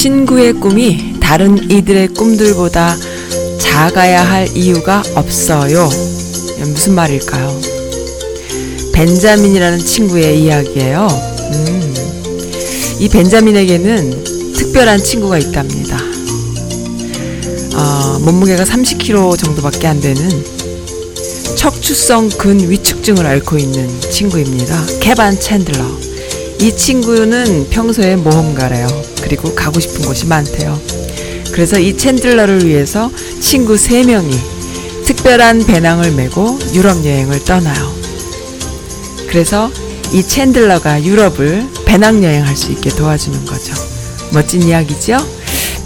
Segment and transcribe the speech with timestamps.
[0.00, 2.96] 친구의 꿈이 다른 이들의 꿈들보다
[3.58, 5.90] 작아야 할 이유가 없어요.
[6.60, 7.60] 무슨 말일까요?
[8.94, 11.06] 벤자민이라는 친구의 이야기예요.
[11.52, 11.94] 음,
[12.98, 15.98] 이 벤자민에게는 특별한 친구가 있답니다.
[17.74, 20.44] 어, 몸무게가 30kg 정도밖에 안 되는
[21.56, 24.82] 척추성 근 위축증을 앓고 있는 친구입니다.
[25.00, 25.84] 케반 챈들러.
[26.62, 29.09] 이 친구는 평소에 모험가래요.
[29.22, 30.80] 그리고 가고 싶은 곳이 많대요.
[31.52, 34.32] 그래서 이 챈들러를 위해서 친구 3명이
[35.04, 37.92] 특별한 배낭을 메고 유럽 여행을 떠나요.
[39.28, 39.70] 그래서
[40.12, 43.74] 이 챈들러가 유럽을 배낭 여행할 수 있게 도와주는 거죠.
[44.32, 45.18] 멋진 이야기죠?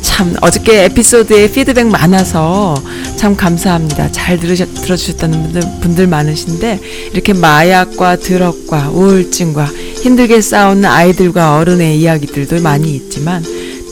[0.03, 2.75] 참 어저께 에피소드에 피드백 많아서
[3.17, 4.13] 참 감사합니다.
[4.13, 6.81] 잘 들으셨, 들어주셨다는 분들, 분들 많으신데
[7.13, 9.69] 이렇게 마약과 드럭과 우울증과
[10.05, 13.43] 힘들게 싸우는 아이들과 어른의 이야기들도 많이 있지만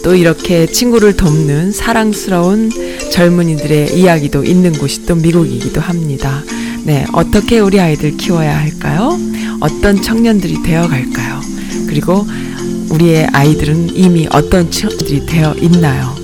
[0.05, 2.71] 또 이렇게 친구를 돕는 사랑스러운
[3.11, 6.43] 젊은이들의 이야기도 있는 곳이 또 미국이기도 합니다.
[6.85, 9.19] 네, 어떻게 우리 아이들 키워야 할까요?
[9.61, 11.41] 어떤 청년들이 되어 갈까요?
[11.87, 12.27] 그리고
[12.91, 16.15] 우리의 아이들은 이미 어떤 청년들이 되어 있나요?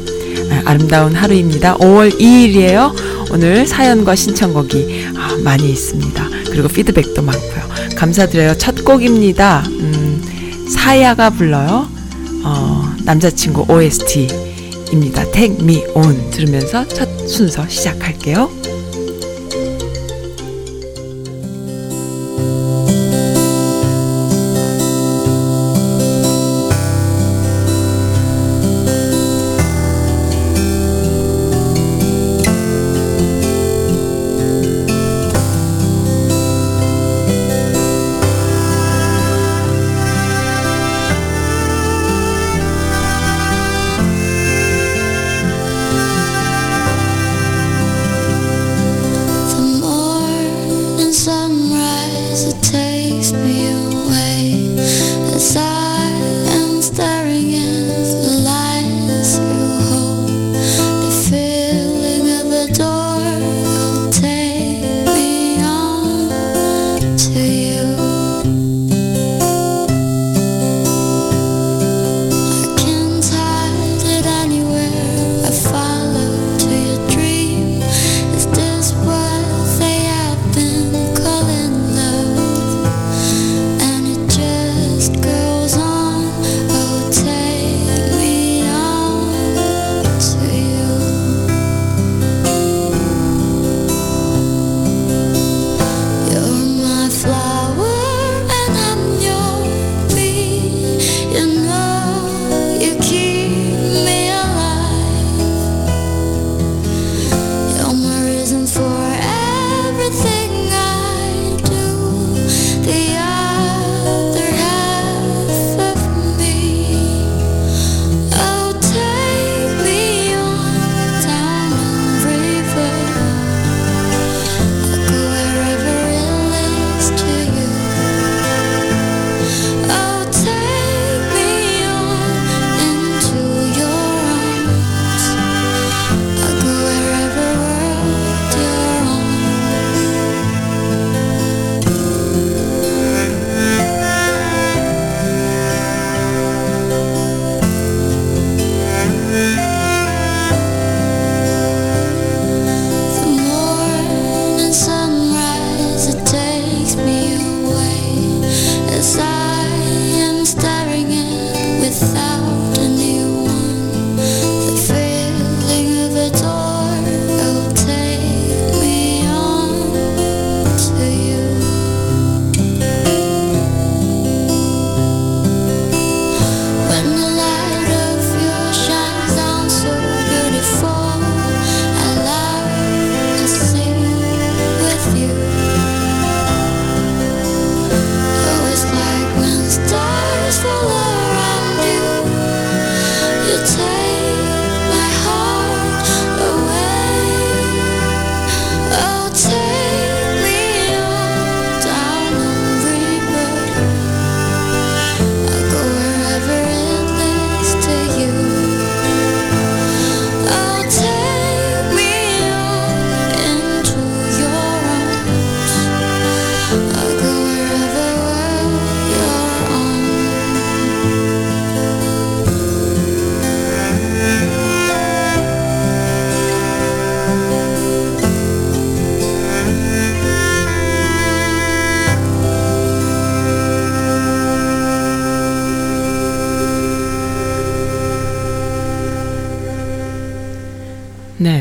[0.50, 1.78] 아, 아름다운 하루입니다.
[1.78, 2.92] 5월 2일이에요.
[3.32, 6.28] 오늘 사연과 신청곡이 아, 많이 있습니다.
[6.50, 7.57] 그리고 피드백도 많고요.
[7.98, 8.56] 감사드려요.
[8.58, 9.64] 첫 곡입니다.
[9.66, 11.88] 음, 사야가 불러요.
[12.44, 15.28] 어, 남자친구 OST입니다.
[15.32, 18.48] Take Me On 들으면서 첫 순서 시작할게요.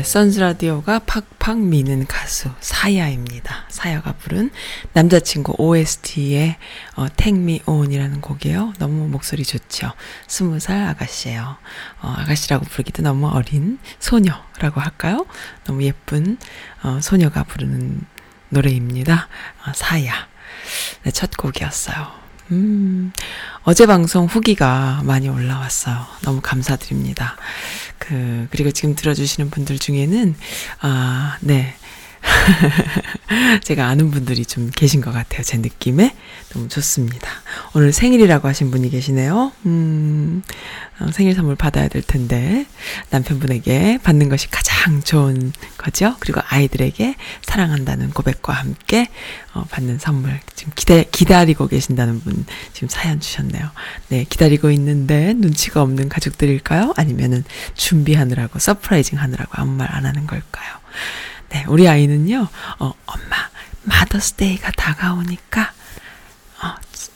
[0.08, 3.66] 선즈라디오가 팍팍 미는 가수 사야입니다.
[3.68, 4.50] 사야가 부른
[4.94, 6.56] 남자친구 OST의
[6.96, 8.72] 어, Take Me On이라는 곡이에요.
[8.78, 9.92] 너무 목소리 좋죠.
[10.26, 11.58] 스무 살 아가씨예요.
[12.00, 15.26] 어, 아가씨라고 부르기도 너무 어린 소녀라고 할까요?
[15.66, 16.38] 너무 예쁜
[16.82, 18.00] 어, 소녀가 부르는
[18.48, 19.28] 노래입니다.
[19.66, 20.26] 어, 사야.
[21.02, 22.28] 네, 첫 곡이었어요.
[22.50, 23.12] 음,
[23.64, 25.98] 어제 방송 후기가 많이 올라왔어요.
[26.22, 27.36] 너무 감사드립니다.
[27.98, 30.34] 그, 그리고 지금 들어주시는 분들 중에는,
[30.80, 31.74] 아, 네.
[33.64, 35.42] 제가 아는 분들이 좀 계신 것 같아요.
[35.42, 36.14] 제 느낌에.
[36.52, 37.28] 너무 좋습니다.
[37.74, 39.52] 오늘 생일이라고 하신 분이 계시네요.
[39.66, 40.42] 음,
[41.00, 42.64] 어, 생일 선물 받아야 될 텐데,
[43.10, 46.16] 남편분에게 받는 것이 가장 좋은 거죠.
[46.20, 49.08] 그리고 아이들에게 사랑한다는 고백과 함께,
[49.52, 50.40] 어, 받는 선물.
[50.54, 53.70] 지금 기다, 기다리고 계신다는 분, 지금 사연 주셨네요.
[54.08, 56.94] 네, 기다리고 있는데 눈치가 없는 가족들일까요?
[56.96, 57.44] 아니면은
[57.74, 60.68] 준비하느라고, surprising 하느라고 아무 말 안 하는 걸까요?
[61.50, 62.46] 네, 우리 아이는요,
[62.78, 63.36] 어, 엄마,
[63.84, 65.72] Mother's Day가 다가오니까,
[66.62, 66.74] 어,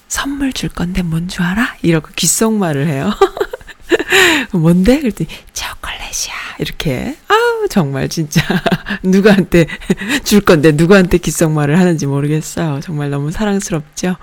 [0.09, 1.77] 선물 줄 건데 뭔 줄 알아?
[1.83, 3.13] 이러고 귓속말을 해요.
[4.53, 5.01] 뭔데?
[5.01, 6.35] 그랬더니, 초콜릿이야.
[6.59, 7.17] 이렇게.
[7.29, 8.41] 아우, 정말 진짜.
[9.03, 9.67] 누구한테
[10.25, 12.81] 줄 건데 누구한테 귓속말을 하는지 모르겠어요.
[12.83, 14.17] 정말 너무 사랑스럽죠?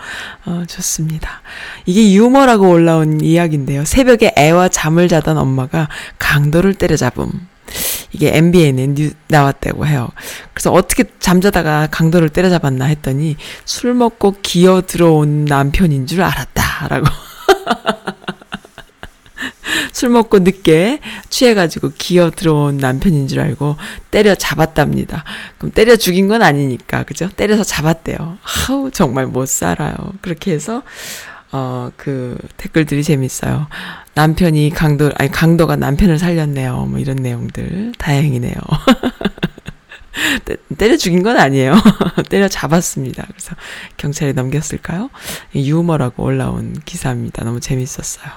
[0.45, 1.41] 어, 좋습니다.
[1.85, 3.85] 이게 유머라고 올라온 이야기인데요.
[3.85, 5.87] 새벽에 애와 잠을 자던 엄마가
[6.19, 7.47] 강도를 때려잡음.
[8.11, 10.09] 이게 MBN에 뉴, 나왔다고 해요.
[10.53, 17.07] 그래서 어떻게 잠자다가 강도를 때려잡았나 했더니 술 먹고 기어 들어온 남편인 줄 알았다라고.
[19.93, 20.99] 술 먹고 늦게
[21.29, 23.75] 취해가지고 기어 들어온 남편인 줄 알고
[24.11, 25.23] 때려 잡았답니다.
[25.57, 27.29] 그럼 때려 죽인 건 아니니까, 그죠?
[27.35, 28.37] 때려서 잡았대요.
[28.69, 29.95] 아우, 정말 못 살아요.
[30.21, 30.83] 그렇게 해서,
[31.51, 33.67] 어, 그 댓글들이 재밌어요.
[34.13, 36.85] 남편이 강도, 아니, 강도가 남편을 살렸네요.
[36.85, 37.93] 뭐 이런 내용들.
[37.97, 38.55] 다행이네요.
[40.77, 41.73] 때려 죽인 건 아니에요.
[42.29, 43.25] 때려 잡았습니다.
[43.27, 43.55] 그래서
[43.97, 45.09] 경찰에 넘겼을까요?
[45.55, 47.43] 유머라고 올라온 기사입니다.
[47.43, 48.31] 너무 재밌었어요.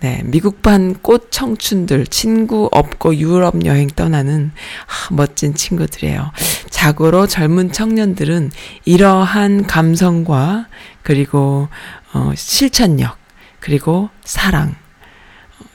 [0.00, 4.52] 네, 미국판 꽃 청춘들, 친구 없고 유럽 여행 떠나는
[4.86, 6.32] 아, 멋진 친구들이에요.
[6.68, 8.50] 자고로 젊은 청년들은
[8.84, 10.66] 이러한 감성과
[11.02, 11.68] 그리고
[12.16, 13.18] 어, 실천력
[13.60, 14.74] 그리고 사랑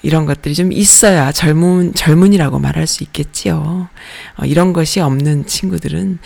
[0.01, 3.89] 이런 것들이 좀 있어야 젊은 젊은이라고 말할 수 있겠지요.
[4.37, 6.17] 어, 이런 것이 없는 친구들은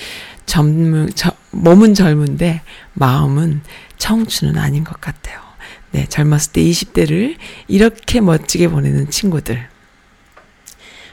[0.45, 2.61] 젊은 저, 몸은 젊은데
[2.93, 3.61] 마음은
[3.97, 5.39] 청춘은 아닌 것 같아요.
[5.91, 7.35] 네, 젊었을 때 20대를
[7.67, 9.67] 이렇게 멋지게 보내는 친구들.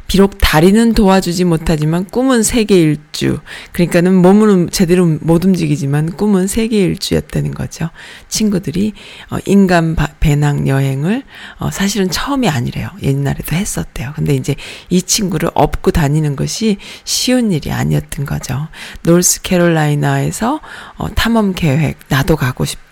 [0.06, 3.38] 비록 다리는 도와주지 못하지만 꿈은 세계 일주.
[3.73, 7.88] 그러니까는 몸은 제대로 못 움직이지만 꿈은 세계 일주였다는 거죠.
[8.28, 8.92] 친구들이
[9.30, 11.23] 어, 인간 배낭 여행을
[11.59, 12.90] 어, 사실은 처음이 아니래요.
[13.02, 14.12] 옛날에도 했었대요.
[14.14, 14.54] 근데 이제
[14.90, 18.68] 이 친구를 업고 다니는 것이 쉬운 일이 아니었던 거죠.
[19.02, 20.61] 노스캐롤라이나에서
[20.97, 22.91] 어, 탐험 계획 나도 가고 싶다.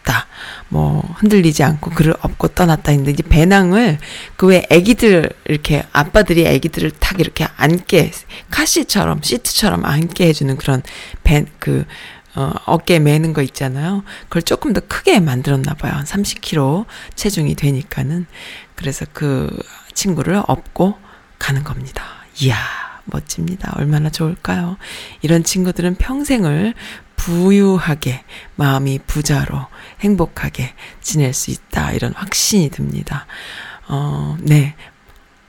[0.69, 3.99] 뭐 흔들리지 않고 그를 업고 떠났다 했는데 이제 배낭을
[4.37, 8.13] 그왜 애기들 이렇게 아빠들이 애기들을 탁 이렇게 앉게
[8.51, 10.83] 카시처럼 시트처럼 앉게 해주는 그런
[11.25, 11.85] 배그
[12.37, 14.05] 어, 어깨에 매는 거 있잖아요.
[14.25, 15.93] 그걸 조금 더 크게 만들었나 봐요.
[15.95, 16.87] 한 30kg
[17.17, 18.27] 체중이 되니까는.
[18.77, 19.51] 그래서 그
[19.95, 20.97] 친구를 업고
[21.39, 22.05] 가는 겁니다.
[22.41, 22.57] 이야,
[23.05, 23.73] 멋집니다.
[23.77, 24.77] 얼마나 좋을까요?
[25.23, 26.75] 이런 친구들은 평생을
[27.17, 28.25] 부유하게,
[28.57, 29.67] 마음이 부자로
[30.01, 31.93] 행복하게 지낼 수 있다.
[31.93, 33.27] 이런 확신이 듭니다.
[33.89, 34.75] 어, 네.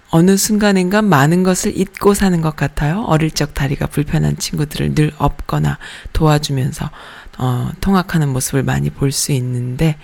[0.09, 3.03] 어느 순간인가 많은 것을 잊고 사는 것 같아요.
[3.07, 5.77] 어릴 적 다리가 불편한 친구들을 늘 업거나
[6.11, 6.89] 도와주면서,
[7.37, 9.97] 어, 통학하는 모습을 많이 볼 수 있는데,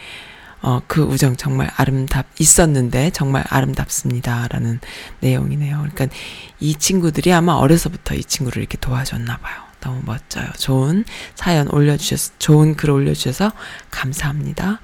[0.62, 4.48] 어, 그 우정 정말 아름답, 있었는데 정말 아름답습니다.
[4.50, 4.80] 라는
[5.20, 5.77] 내용이네요.
[5.77, 6.08] 그러니까
[6.60, 9.67] 이 친구들이 아마 어려서부터 이 친구를 이렇게 도와줬나 봐요.
[9.88, 10.46] 너무 멋져요.
[10.58, 13.53] 좋은 사연 올려주셔서, 좋은 글 올려주셔서
[13.89, 14.79] 감사합니다.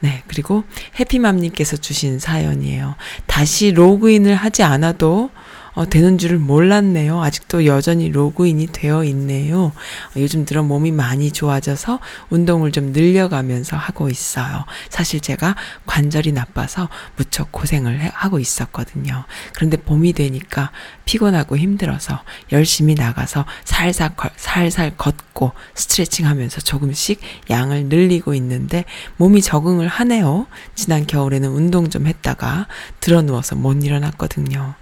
[0.00, 0.64] 네, 그리고
[0.98, 2.94] 해피맘님께서 주신 사연이에요.
[3.26, 5.30] 다시 로그인을 하지 않아도
[5.78, 7.22] 어, 되는 줄을 몰랐네요.
[7.22, 9.66] 아직도 여전히 로그인이 되어 있네요.
[9.66, 9.72] 어,
[10.16, 12.00] 요즘 들어 몸이 많이 좋아져서
[12.30, 14.64] 운동을 좀 늘려가면서 하고 있어요.
[14.88, 15.54] 사실 제가
[15.86, 19.24] 관절이 나빠서 무척 고생을 해, 하고 있었거든요.
[19.54, 20.72] 그런데 봄이 되니까
[21.08, 22.20] 피곤하고 힘들어서
[22.52, 28.84] 열심히 나가서 살살, 살살 걷고 스트레칭 하면서 조금씩 양을 늘리고 있는데
[29.16, 30.46] 몸이 적응을 하네요.
[30.74, 32.66] 지난 겨울에는 운동 좀 했다가
[33.00, 34.74] 들어 누워서 못 일어났거든요.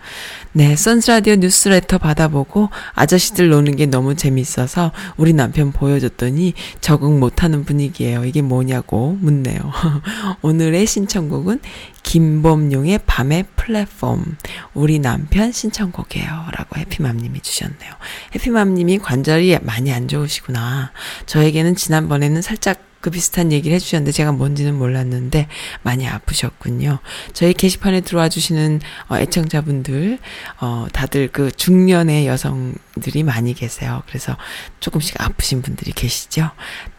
[0.51, 8.25] 네, 선스라디오 뉴스레터 받아보고 아저씨들 노는 게 너무 재밌어서 우리 남편 보여줬더니 적응 못하는 분위기예요.
[8.25, 9.61] 이게 뭐냐고 묻네요.
[10.43, 11.61] 오늘의 신청곡은
[12.07, 14.37] 김범용의 밤의 플랫폼
[14.75, 16.47] 우리 남편 신청곡이에요.
[16.53, 17.93] 라고 해피맘님이 주셨네요.
[18.35, 20.93] 해피맘님이 관절이 많이 안 좋으시구나.
[21.27, 25.49] 저에게는 지난번에는 살짝 그 비슷한 얘기를 해주셨는데 제가 뭔지는 몰랐는데
[25.83, 27.01] 많이 아프셨군요.
[27.33, 30.19] 저희 게시판에 들어와 주시는 어, 애청자분들
[30.61, 34.03] 어, 다들 그 중년의 여성들이 많이 계세요.
[34.07, 34.37] 그래서
[34.79, 36.51] 조금씩 아프신 분들이 계시죠.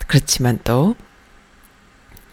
[0.07, 0.95] 그렇지만 또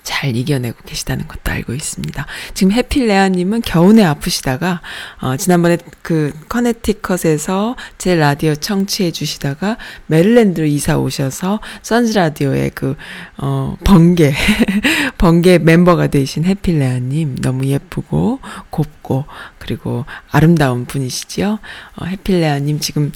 [0.05, 2.27] 잘 이겨내고 계시다는 것도 알고 있습니다.
[2.53, 4.83] 지금 해필레아님은 겨우내 아프시다가
[5.21, 12.97] 어, 지난번에 그 커네티컷에서 제 라디오 청취해 주시다가 메릴랜드로 이사 오셔서 선즈 라디오의 그
[13.39, 14.33] 어, 번개
[15.19, 19.25] 번개 멤버가 되신 해필레아님 너무 예쁘고 곱고
[19.59, 21.59] 그리고 아름다운 분이시지요.
[21.97, 23.11] 어, 해필레아님 지금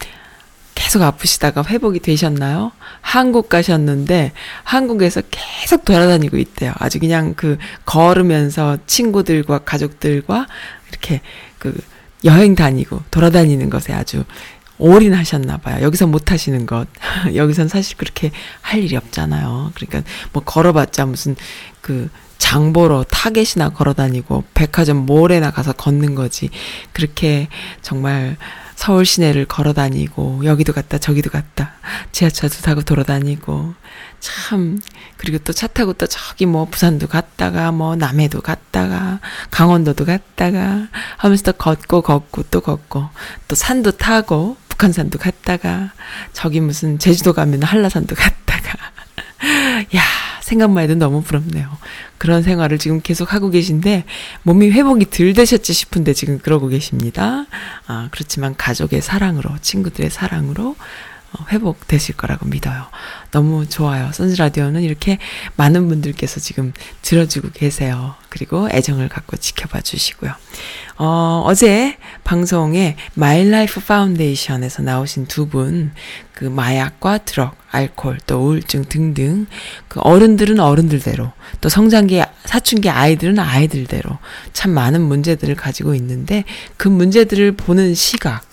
[0.78, 2.70] 계속 아프시다가 회복이 되셨나요?
[3.00, 4.30] 한국 가셨는데
[4.62, 6.72] 한국에서 계속 돌아다니고 있대요.
[6.78, 10.46] 아주 그냥 그 걸으면서 친구들과 가족들과
[10.88, 11.20] 이렇게
[11.58, 11.76] 그
[12.24, 14.24] 여행 다니고 돌아다니는 것에 아주
[14.78, 15.82] 올인하셨나 봐요.
[15.82, 16.86] 여기서 못 하시는 것.
[17.34, 18.30] 여기선 사실 그렇게
[18.60, 19.72] 할 일이 없잖아요.
[19.74, 21.34] 그러니까 뭐 걸어봤자 무슨
[21.80, 22.08] 그
[22.38, 26.50] 장보러 타겟이나 걸어 다니고 백화점 몰에나 가서 걷는 거지.
[26.92, 27.48] 그렇게
[27.82, 28.36] 정말
[28.78, 31.72] 서울 시내를 걸어 다니고 여기도 갔다 저기도 갔다
[32.12, 33.74] 지하철도 타고 돌아다니고
[34.20, 34.78] 참.
[35.16, 39.18] 그리고 또 차 타고 또 저기 뭐 부산도 갔다가 뭐 남해도 갔다가
[39.50, 43.08] 강원도도 갔다가 하면서 또 걷고 걷고 또 걷고
[43.48, 45.90] 또 산도 타고 북한산도 갔다가
[46.32, 48.78] 저기 무슨 제주도 가면 한라산도 갔다가.
[49.96, 50.02] 야
[50.48, 51.68] 생각만 해도 너무 부럽네요.
[52.16, 54.04] 그런 생활을 지금 계속 하고 계신데
[54.42, 57.46] 몸이 회복이 덜 되셨지 싶은데 지금 그러고 계십니다.
[57.86, 60.74] 아, 그렇지만 가족의 사랑으로 친구들의 사랑으로 어,
[61.50, 62.86] 회복되실 거라고 믿어요.
[63.30, 64.10] 너무 좋아요.
[64.12, 65.18] 선즈라디오는 이렇게
[65.56, 68.14] 많은 분들께서 지금 들어주고 계세요.
[68.28, 70.32] 그리고 애정을 갖고 지켜봐 주시고요.
[70.98, 75.92] 어, 어제 방송에 마일라이프 파운데이션에서 나오신 두 분,
[76.32, 79.46] 그 마약과 drug, 알코올, 또 우울증 등등,
[79.88, 84.18] 그 어른들은 어른들대로, 또 성장기, 사춘기 아이들은 아이들대로
[84.52, 86.44] 참 많은 문제들을 가지고 있는데
[86.76, 88.47] 그 문제들을 보는 시각,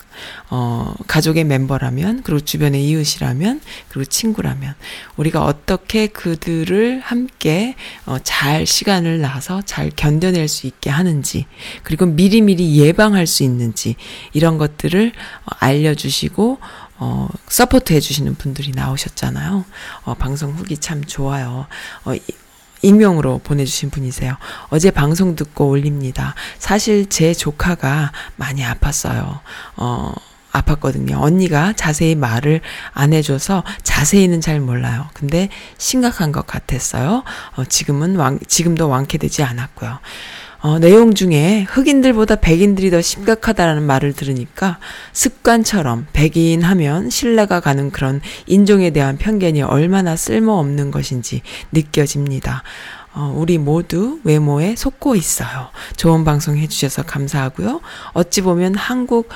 [0.50, 4.74] 어, 가족의 멤버라면, 그리고 주변의 이웃이라면, 그리고 친구라면,
[5.16, 11.46] 우리가 어떻게 그들을 함께, 어, 잘 시간을 나서 잘 견뎌낼 수 있게 하는지,
[11.82, 13.96] 그리고 미리미리 예방할 수 있는지,
[14.32, 15.12] 이런 것들을
[15.44, 16.58] 어, 알려주시고,
[16.98, 19.64] 어, support 해주시는 분들이 나오셨잖아요.
[20.04, 21.66] 어, 방송 후기 참 좋아요.
[22.04, 22.14] 어,
[22.82, 24.36] 익명으로 보내주신 분이세요.
[24.68, 26.34] 어제 방송 듣고 올립니다.
[26.58, 29.40] 사실 제 조카가 많이 아팠어요.
[29.76, 30.14] 어,
[30.52, 31.20] 아팠거든요.
[31.20, 32.60] 언니가 자세히 말을
[32.92, 35.08] 안 해줘서 자세히는 잘 몰라요.
[35.12, 37.24] 근데 심각한 것 같았어요.
[37.56, 39.98] 어, 지금은 왕, 지금도 완쾌되지 않았고요.
[40.66, 44.80] 어, 내용 중에 흑인들보다 백인들이 더 심각하다라는 말을 들으니까
[45.12, 52.64] 습관처럼 백인 하면 신뢰가 가는 그런 인종에 대한 편견이 얼마나 쓸모없는 것인지 느껴집니다.
[53.14, 55.68] 어, 우리 모두 외모에 속고 있어요.
[55.96, 57.80] 좋은 방송 해주셔서 감사하고요.
[58.12, 59.28] 어찌 보면 한국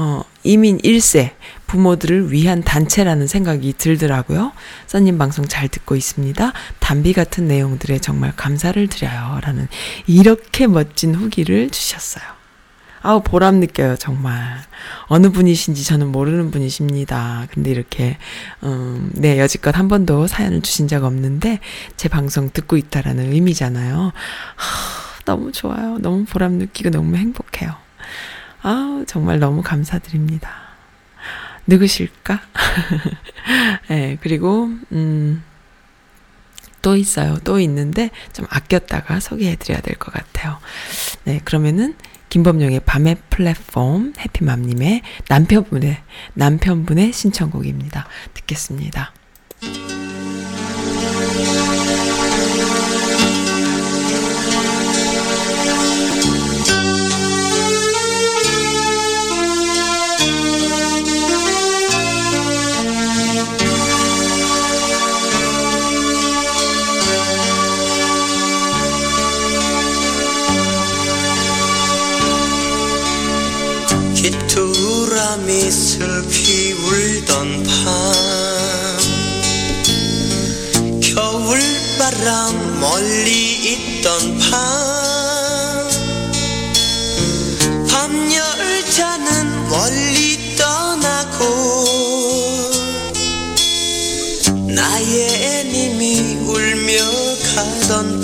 [0.00, 1.32] 어, 이민 1세
[1.66, 4.52] 부모들을 위한 단체라는 생각이 들더라고요.
[4.86, 6.52] 써님 방송 잘 듣고 있습니다.
[6.78, 9.40] 담비 같은 내용들에 정말 감사를 드려요.
[9.42, 9.66] 라는
[10.06, 12.22] 이렇게 멋진 후기를 주셨어요.
[13.02, 14.60] 아우, 보람 느껴요, 정말.
[15.06, 17.46] 어느 분이신지 저는 모르는 분이십니다.
[17.50, 18.18] 근데 이렇게,
[18.62, 21.58] 음, 네, 여지껏 한 번도 사연을 주신 적 없는데,
[21.96, 24.12] 제 방송 듣고 있다라는 의미잖아요.
[24.56, 25.98] 하, 너무 좋아요.
[25.98, 27.87] 너무 보람 느끼고 너무 행복해요.
[28.62, 30.50] 아 정말 너무 감사드립니다.
[31.66, 32.40] 누구실까?
[33.88, 35.42] 네, 그리고, 음,
[36.80, 37.38] 또 있어요.
[37.44, 40.58] 또 있는데 좀 아꼈다가 소개해드려야 될 것 같아요.
[41.24, 41.94] 네, 그러면은
[42.30, 45.98] 김범용의 밤의 플랫폼 해피맘님의 남편분의
[46.34, 48.06] 남편분의 신청곡입니다.
[48.34, 49.12] 듣겠습니다.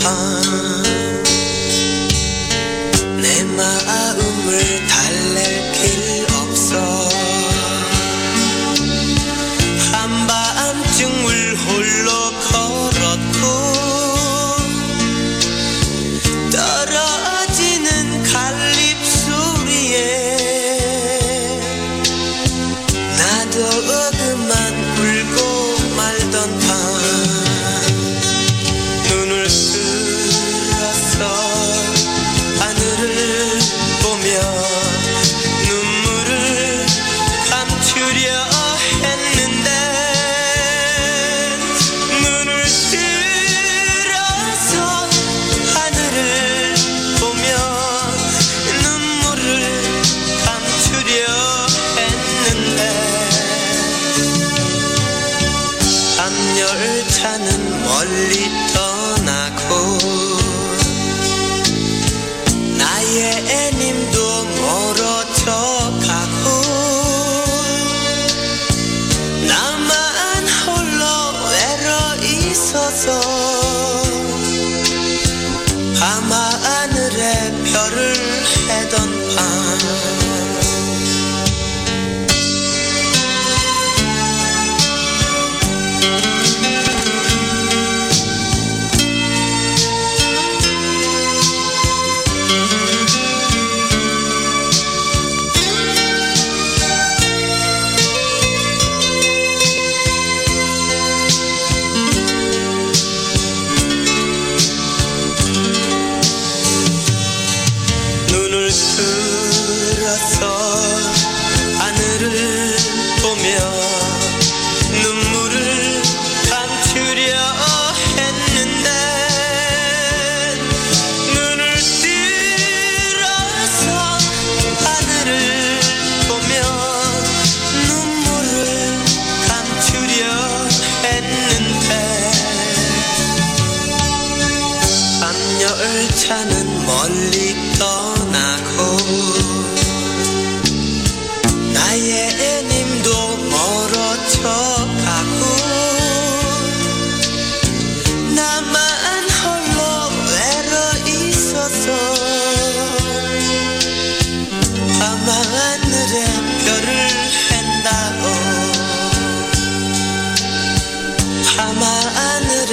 [0.05, 0.44] 가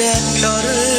[0.02, 0.92] 하늘에 별을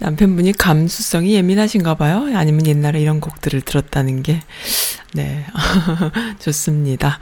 [0.00, 2.30] 남편분이 감수성이 예민하신가 봐요.
[2.34, 4.40] 아니면 옛날에 이런 곡들을 들었다는 게,
[5.12, 5.44] 네,
[6.38, 7.18] 좋습니다.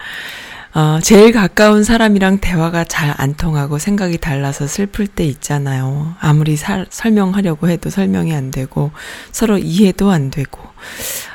[0.75, 6.14] 어, 제일 가까운 사람이랑 대화가 잘 안 통하고 생각이 달라서 슬플 때 있잖아요.
[6.21, 8.92] 아무리 살, 설명하려고 해도 설명이 안 되고,
[9.33, 10.61] 서로 이해도 안 되고.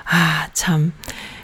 [0.05, 0.93] 아, 참.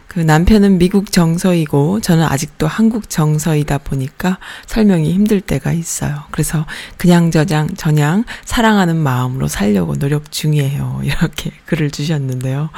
[0.08, 6.24] 그 남편은 미국 정서이고 저는 아직도 한국 정서이다 보니까 설명이 힘들 때가 있어요.
[6.32, 6.66] 그래서
[6.98, 11.02] 그냥 저장 저냥 사랑하는 마음으로 살려고 노력 중이에요.
[11.04, 12.70] 이렇게 글을 주셨는데요.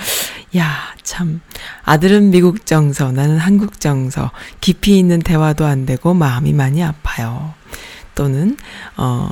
[0.57, 1.41] 야, 참
[1.83, 4.31] 아들은 미국 정서, 나는 한국 정서.
[4.59, 7.53] 깊이 있는 대화도 안 되고 마음이 많이 아파요.
[8.15, 8.57] 또는
[8.97, 9.29] 어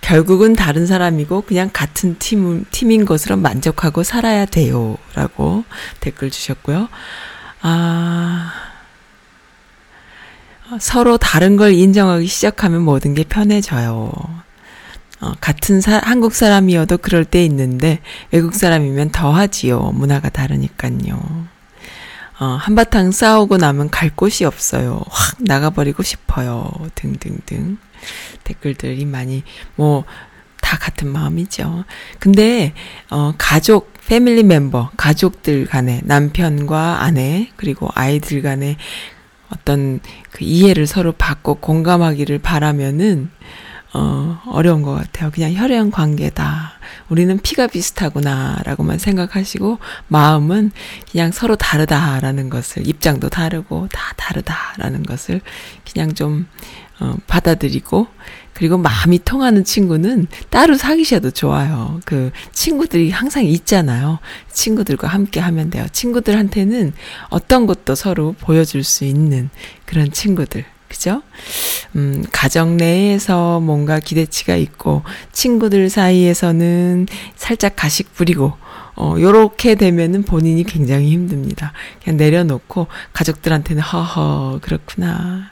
[0.00, 4.96] 결국은 다른 사람이고 그냥 같은 팀, 팀인 것으로 만족하고 살아야 돼요.
[5.14, 5.64] 라고
[6.00, 6.88] 댓글 주셨고요.
[7.62, 8.52] 아,
[10.80, 14.12] 서로 다른 걸 인정하기 시작하면 모든 게 편해져요.
[15.20, 18.00] 어, 같은 사, 한국 사람이어도 그럴 때 있는데
[18.32, 19.92] 외국 사람이면 더 하지요.
[19.94, 21.46] 문화가 다르니까요.
[22.40, 25.00] 어, 한바탕 싸우고 나면 갈 곳이 없어요.
[25.08, 26.72] 확 나가버리고 싶어요.
[26.96, 27.78] 등등등.
[28.42, 29.44] 댓글들이 많이,
[29.76, 30.02] 뭐,
[30.60, 31.84] 다 같은 마음이죠.
[32.18, 32.74] 근데,
[33.10, 38.76] 어, 가족, 패밀리 멤버, 가족들 간에, 남편과 아내, 그리고 아이들 간에
[39.50, 43.30] 어떤 그 이해를 서로 받고 공감하기를 바라면은,
[43.94, 45.30] 어, 어려운 것 같아요.
[45.30, 46.72] 그냥 혈연 관계다.
[47.08, 48.58] 우리는 피가 비슷하구나.
[48.64, 49.78] 라고만 생각하시고,
[50.08, 50.70] 마음은
[51.10, 55.42] 그냥 서로 다르다라는 것을, 입장도 다르고, 다 다르다라는 것을
[55.90, 56.46] 그냥 좀,
[57.00, 58.06] 어, 받아들이고,
[58.54, 62.00] 그리고 마음이 통하는 친구는 따로 사귀셔도 좋아요.
[62.04, 64.20] 그 친구들이 항상 있잖아요.
[64.52, 65.86] 친구들과 함께 하면 돼요.
[65.92, 66.92] 친구들한테는
[67.28, 69.50] 어떤 것도 서로 보여줄 수 있는
[69.84, 70.64] 그런 친구들.
[70.92, 71.22] 그죠?
[71.96, 75.02] 음, 가정 내에서 뭔가 기대치가 있고,
[75.32, 78.52] 친구들 사이에서는 살짝 가식 부리고,
[78.94, 81.72] 어, 요렇게 되면은 본인이 굉장히 힘듭니다.
[82.04, 85.50] 그냥 내려놓고, 가족들한테는 허허, 그렇구나.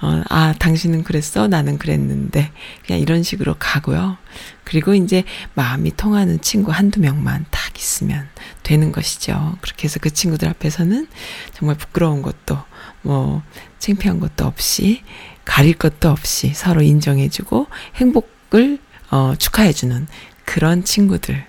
[0.00, 1.48] 어, 아, 당신은 그랬어?
[1.48, 2.52] 나는 그랬는데.
[2.86, 4.18] 그냥 이런 식으로 가고요.
[4.62, 8.28] 그리고 이제 마음이 통하는 친구 한두 명만 딱 있으면
[8.62, 9.56] 되는 것이죠.
[9.62, 11.08] 그렇게 해서 그 친구들 앞에서는
[11.54, 12.58] 정말 부끄러운 것도,
[13.02, 13.42] 뭐,
[13.86, 15.02] 창피한 것도 없이,
[15.44, 18.78] 가릴 것도 없이 서로 인정해주고 행복을,
[19.10, 20.08] 어, 축하해주는
[20.44, 21.44] 그런 친구들.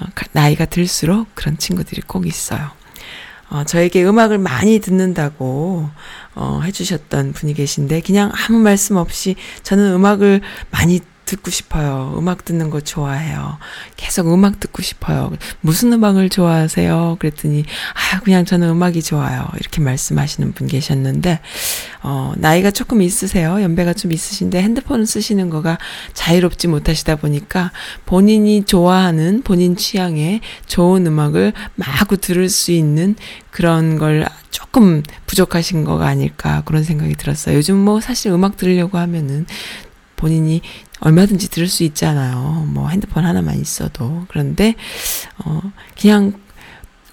[0.00, 2.70] 어, 나이가 들수록 그런 친구들이 꼭 있어요.
[3.48, 5.88] 어, 저에게 음악을 많이 듣는다고,
[6.34, 10.40] 어, 해주셨던 분이 계신데, 그냥 아무 말씀 없이 저는 음악을
[10.72, 12.14] 많이 듣고 싶어요.
[12.16, 13.58] 음악 듣는 거 좋아해요.
[13.96, 15.32] 계속 음악 듣고 싶어요.
[15.60, 17.16] 무슨 음악을 좋아하세요?
[17.18, 19.46] 그랬더니, 아, 그냥 저는 음악이 좋아요.
[19.58, 21.40] 이렇게 말씀하시는 분 계셨는데,
[22.02, 23.60] 어, 나이가 조금 있으세요.
[23.60, 25.78] 연배가 좀 있으신데 핸드폰을 쓰시는 거가
[26.14, 27.72] 자유롭지 못하시다 보니까
[28.06, 33.16] 본인이 좋아하는 본인 취향의 좋은 음악을 마구 들을 수 있는
[33.50, 37.56] 그런 걸 조금 부족하신 거가 아닐까 그런 생각이 들었어요.
[37.56, 39.46] 요즘 뭐 사실 음악 들으려고 하면은
[40.16, 40.62] 본인이
[41.00, 42.66] 얼마든지 들을 수 있잖아요.
[42.68, 44.24] 뭐 핸드폰 하나만 있어도.
[44.28, 44.74] 그런데,
[45.44, 45.60] 어,
[46.00, 46.32] 그냥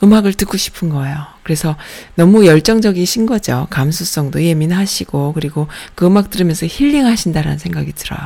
[0.04, 1.16] 음악을 듣고 싶은 거예요.
[1.44, 1.76] 그래서
[2.16, 3.68] 너무 열정적이신 거죠.
[3.70, 8.20] 감수성도 예민하시고, 그리고 그 음악 들으면서 힐링 하신다라는 생각이 들어요.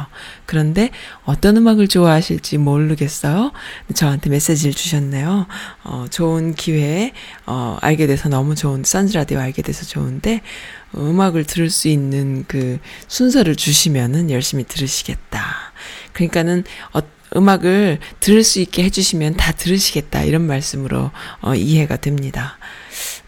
[0.45, 0.89] 그런데
[1.23, 3.51] 어떤 음악을 좋아하실지 모르겠어요.
[3.93, 5.47] 저한테 메시지를 주셨네요.
[5.83, 7.13] 어, 좋은 기회에,
[7.45, 10.41] 어, 알게 돼서 너무 좋은, 선즈라디오 알게 돼서 좋은데,
[10.95, 15.73] 음악을 들을 수 있는 그 순서를 주시면은 열심히 들으시겠다.
[16.13, 16.63] 그러니까는
[16.93, 17.01] 어,
[17.35, 20.23] 음악을 들을 수 있게 해주시면 다 들으시겠다.
[20.23, 21.11] 이런 말씀으로
[21.41, 22.57] 어, 이해가 됩니다.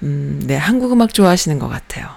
[0.04, 2.10] 음, 네, 한국 음악 좋아하시는 것 같아요.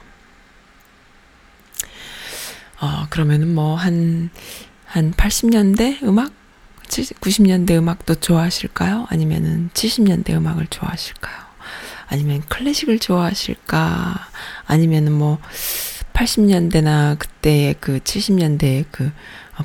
[2.81, 4.31] 어, 그러면은 뭐, 한,
[4.87, 6.33] 한 80년대 음악?
[6.89, 9.07] 70, 90년대 음악도 좋아하실까요?
[9.09, 11.37] 아니면은 70년대 음악을 좋아하실까요?
[12.09, 14.29] 아니면 클래식을 좋아하실까?
[14.67, 15.39] 아니면은 뭐
[16.13, 19.11] 80년대나 그때의 그 70년대의 그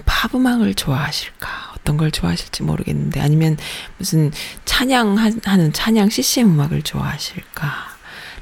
[0.06, 1.76] 팝 음악을 좋아하실까?
[1.78, 3.58] 어떤 걸 좋아하실지 모르겠는데 아니면
[3.98, 4.32] 무슨
[4.66, 7.68] 찬양 하는 찬양 CCM 음악을 좋아하실까?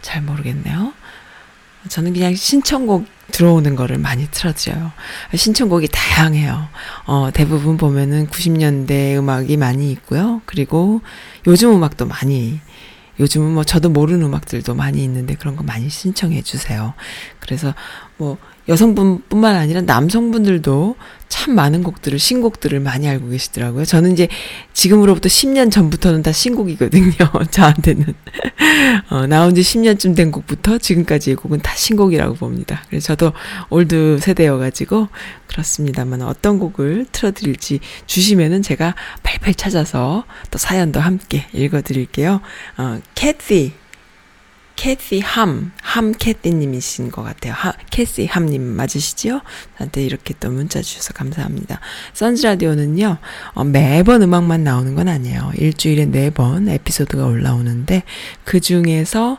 [0.02, 0.94] 잘 모르겠네요.
[1.90, 4.92] 저는 그냥 신청곡 들어오는 거를 많이 틀어줘요.
[5.36, 6.68] 신청곡이 다양해요.
[7.06, 10.42] 어, 대부분 보면은 90년대 음악이 많이 있고요.
[10.46, 11.02] 그리고
[11.48, 12.60] 요즘 음악도 많이
[13.20, 16.94] 요즘은 뭐 저도 모르는 음악들도 많이 있는데 그런 거 많이 신청해 주세요.
[17.40, 17.74] 그래서
[18.18, 18.38] 뭐
[18.68, 20.96] 여성분 뿐만 아니라 남성분들도
[21.28, 23.86] 참 많은 곡들을 신곡들을 많이 알고 계시더라고요.
[23.86, 24.28] 저는 이제
[24.74, 27.14] 지금으로부터 10년 전부터는 다 신곡이거든요.
[27.52, 28.14] 저한테는
[29.10, 32.84] 어, 나온 지 10년쯤 된 곡부터 지금까지의 곡은 다 신곡이라고 봅니다.
[32.90, 33.34] 그래서 저도
[33.70, 35.08] old 세대여가지고
[35.48, 42.42] 그렇습니다만 어떤 곡을 틀어드릴지 주시면은 제가 팔팔 찾아서 또 사연도 함께 읽어드릴게요.
[42.78, 43.74] 어, 캐티
[44.76, 47.54] 캐시 함, 함 캐티님이신 것 같아요.
[47.54, 49.42] 하, 캐시 함님 맞으시지요?
[49.78, 51.80] 저한테 이렇게 또 문자 주셔서 감사합니다.
[52.14, 53.18] 선즈라디오는요,
[53.54, 55.52] 어, 매번 음악만 나오는 건 아니에요.
[55.56, 58.04] 일주일에 네 번 에피소드가 올라오는데,
[58.44, 59.38] 그 중에서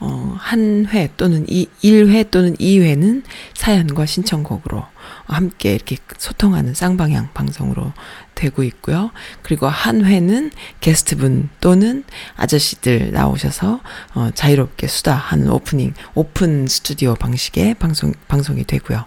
[0.00, 3.22] 어, 한 회 또는 이, 1회 또는 2회는
[3.54, 4.84] 사연과 신청곡으로
[5.26, 7.92] 함께 이렇게 소통하는 쌍방향 방송으로
[8.34, 9.10] 되고 있고요.
[9.42, 12.04] 그리고 한 회는 게스트분 또는
[12.36, 13.80] 아저씨들 나오셔서
[14.14, 19.04] 어, 자유롭게 수다하는 오프닝, 오픈 스튜디오 방식의 방송, 방송이 되고요.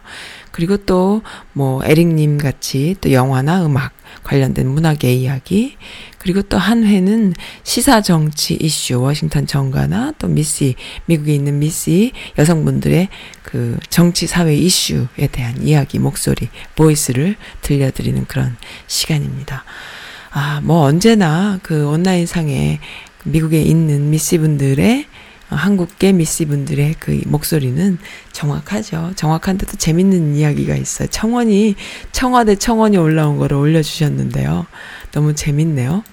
[0.57, 1.21] 그리고 또
[1.53, 3.93] 뭐 에릭님 같이 또 영화나 음악
[4.23, 5.77] 관련된 문학의 이야기,
[6.17, 13.09] 그리고 또 한 회는 시사 정치 이슈, 워싱턴 정가나 또 미시, 미국에 있는 미시 여성분들의
[13.43, 19.63] 그 정치 사회 이슈에 대한 이야기, 목소리, 보이스를 들려드리는 그런 시간입니다.
[20.31, 22.79] 아, 뭐 언제나 그 온라인상에
[23.25, 25.05] 미국에 있는 미씨분들의
[25.55, 27.97] 한국계 미씨분들의 그 목소리는
[28.33, 29.13] 정확하죠.
[29.15, 31.07] 정확한데도 재밌는 이야기가 있어요.
[31.07, 31.75] 청원이,
[32.11, 34.65] 청와대 청원이 올라온 거를 올려주셨는데요.
[35.11, 36.03] 너무 재밌네요.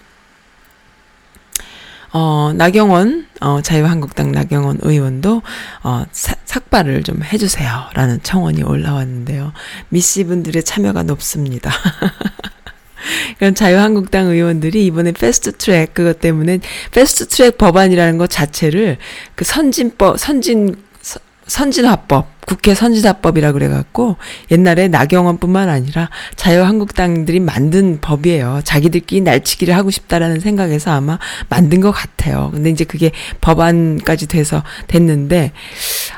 [2.12, 5.42] 어, 나경원, 어, 자유한국당 나경원 의원도,
[5.82, 7.86] 어, 사, 삭발을 좀 해주세요.
[7.94, 9.52] 라는 청원이 올라왔는데요.
[9.88, 11.72] 미씨분들의 참여가 높습니다.
[13.38, 16.60] 그럼 자유한국당 의원들이 이번에 패스트 트랙 그것 때문에
[16.92, 18.98] 패스트 트랙 법안이라는 것 자체를
[19.34, 20.76] 그 선진법 선진
[21.46, 24.16] 선진화법 국회 선지자법이라 그래갖고
[24.50, 28.60] 옛날에 나경원뿐만 아니라 자유한국당들이 만든 법이에요.
[28.64, 32.50] 자기들끼리 날치기를 하고 싶다라는 생각에서 아마 만든 것 같아요.
[32.52, 35.52] 근데 이제 그게 법안까지 돼서 됐는데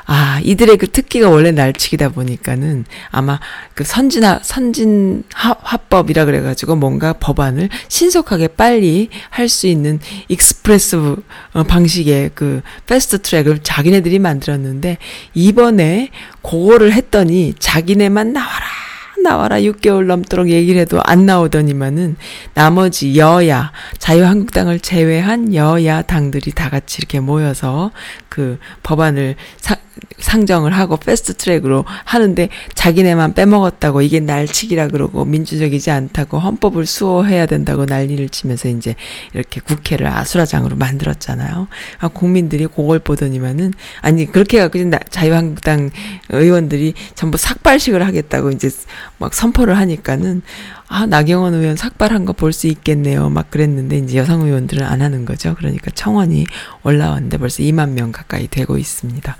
[0.05, 3.39] 아 이들의 그 특기가 원래 날치기다 보니까는 아마
[3.73, 11.15] 그 선진화 선진 화법이라 그래가지고 뭔가 법안을 신속하게 빨리 할 수 있는 express
[11.53, 14.97] 어, 방식의 그 패스트 트랙을 자기네들이 만들었는데
[15.33, 16.09] 이번에
[16.41, 18.86] 그거를 했더니 자기네만 나와라
[19.27, 22.15] 나와라 6개월 넘도록 얘기를 해도 안 나오더니만은
[22.53, 27.91] 나머지 여야 자유한국당을 제외한 여야 당들이 다 같이 이렇게 모여서
[28.29, 29.75] 그 법안을 사,
[30.19, 37.85] 상정을 하고 패스트 트랙으로 하는데 자기네만 빼먹었다고 이게 날치기라 그러고 민주적이지 않다고 헌법을 수호해야 된다고
[37.85, 38.95] 난리를 치면서 이제
[39.33, 41.67] 이렇게 국회를 아수라장으로 만들었잖아요.
[41.99, 44.77] 아, 국민들이 그걸 보더니만은 아니 그렇게 해갖고
[45.09, 45.89] 자유한국당
[46.29, 48.69] 의원들이 전부 삭발식을 하겠다고 이제
[49.17, 50.41] 막 선포를 하니까는
[50.87, 53.29] 아, 나경원 의원 삭발한 거 볼 수 있겠네요.
[53.29, 55.55] 막 그랬는데 이제 여성 의원들은 안 하는 거죠.
[55.55, 56.45] 그러니까 청원이
[56.83, 59.35] 올라왔는데 벌써 2만 명 가까이 되고 있습니다.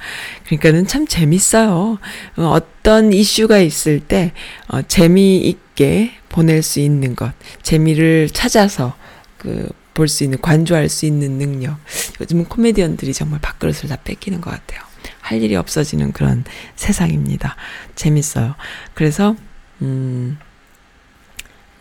[0.46, 2.00] 그러니까는 참 재밌어요.
[2.38, 4.34] 어, 어떤 이슈가 있을 때
[4.68, 8.96] 어, 재미있게 보낼 수 있는 것, 재미를 찾아서
[9.38, 11.76] 그 볼 수 있는 관조할 수 있는 능력.
[12.22, 14.80] 요즘은 코미디언들이 정말 밥그릇을 다 뺏기는 것 같아요.
[15.22, 16.44] 할 일이 없어지는 그런
[16.76, 17.56] 세상입니다.
[17.96, 18.54] 재밌어요.
[18.94, 19.36] 그래서
[19.82, 20.38] 음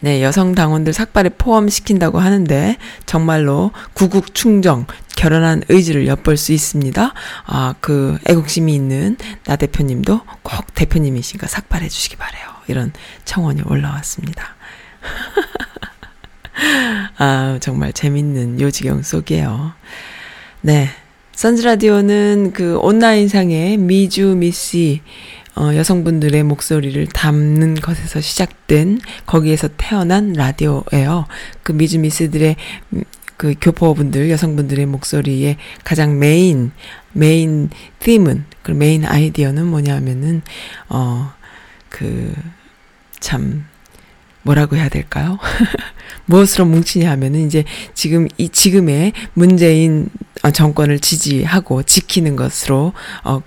[0.01, 7.15] 네, 여성 당원들 삭발에 포함시킨다고 하는데 정말로 구국 충정 결연한 의지를 엿볼 수 있습니다.
[7.47, 12.45] 아, 그 애국심이 있는 나 대표님도 꼭 대표님이시니까 삭발해 주시기 바래요.
[12.69, 12.93] 이런
[13.25, 14.55] 청원이 올라왔습니다.
[17.17, 19.73] 아, 정말 재밌는 요지경 속이에요.
[20.61, 20.91] 네.
[21.33, 25.03] 선즈라디오는 그 온라인상의 미주 미씨
[25.57, 31.27] 어, 여성분들의 목소리를 담는 것에서 시작된 거기에서 태어난 라디오예요.
[31.63, 32.57] 그 미주 미씨들의
[32.93, 33.05] 음,
[33.37, 36.73] 그 교포분들 여성분들의 목소리의 가장 main
[37.13, 40.43] main theme은 그 메인 아이디어는 뭐냐면은
[40.89, 41.37] 어
[41.89, 42.35] 그
[43.21, 43.65] 참
[44.43, 45.39] 뭐라고 해야 될까요?
[46.27, 47.65] 무엇으로 뭉치냐 하면은 이제
[47.95, 50.09] 지금 이 지금의 문재인
[50.43, 52.93] 어, 정권을 지지하고 지키는 것으로
[53.25, 53.43] 어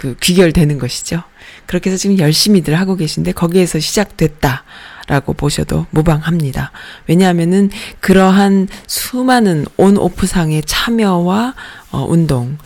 [0.00, 1.22] 그 귀결되는 것이죠.
[1.66, 4.64] 그렇게 해서 지금 열심히들 하고 계신데 거기에서 시작됐다
[5.08, 6.72] 라고 보셔도 무방합니다.
[7.06, 7.68] 왜냐하면은
[8.00, 11.54] 그러한 수많은 온 오프상의 참여와
[11.90, 12.56] 어, 운동,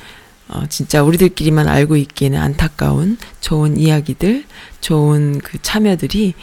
[0.46, 4.44] 어, 진짜 우리들끼리만 알고 있기에는 안타까운 좋은 이야기들,
[4.80, 6.34] 좋은 그 참여들이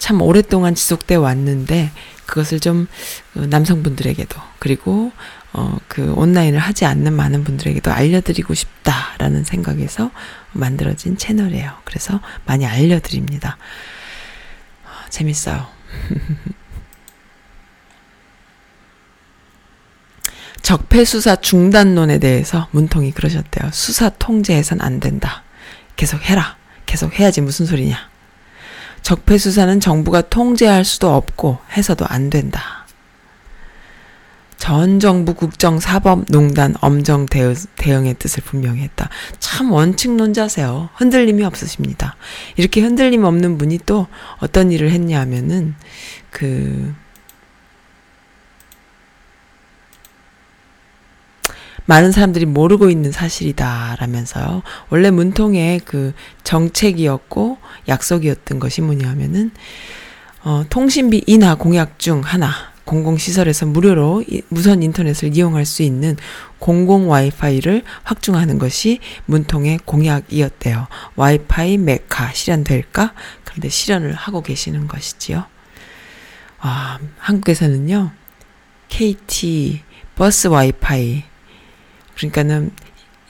[0.00, 1.92] 참 오랫동안 지속돼 왔는데
[2.26, 2.88] 그것을 좀
[3.36, 5.12] 어, 남성분들에게도 그리고
[5.52, 10.10] 어, 그 온라인을 하지 않는 많은 분들에게도 알려드리고 싶다라는 생각에서
[10.52, 11.72] 만들어진 채널이에요.
[11.84, 13.58] 그래서 많이 알려드립니다.
[14.84, 15.66] 어, 재밌어요.
[20.62, 23.70] 적폐 수사 중단론에 대해서 문통이 그러셨대요.
[23.72, 25.42] 수사 통제해선 안 된다.
[25.96, 26.56] 계속 해라.
[26.86, 27.98] 계속 해야지 무슨 소리냐.
[29.02, 32.81] 적폐 수사는 정부가 통제할 수도 없고 해서도 안 된다.
[34.62, 39.08] 전 정부 국정사법농단 엄정 대응, 의 뜻을 분명히 했다.
[39.40, 40.90] 참 원칙론자세요.
[40.94, 42.14] 흔들림이 없으십니다.
[42.56, 44.06] 이렇게 흔들림 없는 분이 또
[44.38, 45.74] 어떤 일을 했냐 하면은
[46.30, 46.94] 그
[51.86, 54.62] 많은 사람들이 모르고 있는 사실이다라면서요.
[54.90, 56.12] 원래 문통의 그
[56.44, 59.50] 정책이었고 약속이었던 것이 뭐냐면은
[60.44, 66.16] 어, 통신비 인하 공약 중 하나 공공시설에서 무료로 무선 인터넷을 이용할 수 있는
[66.58, 70.88] 공공 와이파이를 확충하는 것이 문통의 공약이었대요.
[71.16, 73.14] 와이파이 메카 실현될까?
[73.44, 75.44] 그런데 실현을 하고 계시는 것이지요.
[76.58, 78.12] 아, 한국에서는요,
[78.88, 79.80] KT
[80.14, 81.24] 버스 와이파이,
[82.14, 82.70] 그러니까는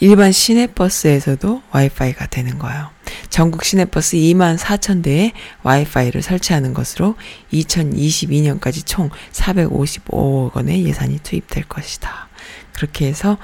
[0.01, 2.91] 일반 시내 버스에서도 와이파이가 되는 거예요.
[3.31, 7.17] 전국 시내버스 2만 4천 대에 와이파이를 설치하는 것으로
[7.53, 12.29] 2022년까지 총 455억 원의 예산이 투입될 것이다.
[12.73, 13.39] 그렇게 해서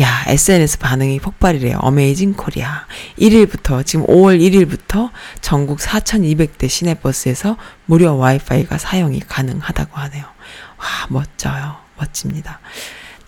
[0.00, 1.78] 야 SNS 반응이 폭발이래요.
[1.78, 2.86] Amazing Korea.
[3.18, 10.24] 1일부터 지금 5월 1일부터 전국 4,200대 시내버스에서 무료 와이파이가 사용이 가능하다고 하네요.
[10.24, 11.76] 와 멋져요.
[11.96, 12.60] 멋집니다.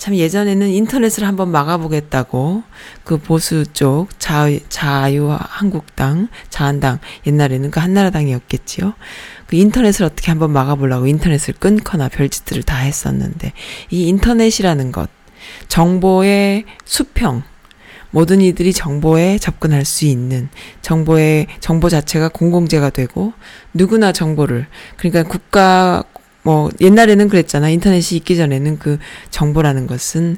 [0.01, 2.63] 참 예전에는 인터넷을 한번 막아보겠다고
[3.05, 8.95] 그 보수 쪽 자, 자유 한국당, 자한당 옛날에는 그 한나라당이었겠지요.
[9.47, 13.53] 그 인터넷을 어떻게 한번 막아보려고 인터넷을 끊거나 별짓들을 다 했었는데
[13.91, 15.11] 이 인터넷이라는 것
[15.69, 17.43] 정보의 수평
[18.11, 20.49] 모든 이들이 정보에 접근할 수 있는
[20.81, 23.35] 정보의 정보 자체가 공공재가 되고
[23.75, 26.05] 누구나 정보를 그러니까 국가
[26.51, 28.99] 뭐 옛날에는 그랬잖아 인터넷이 있기 전에는 그
[29.31, 30.37] 정보라는 것은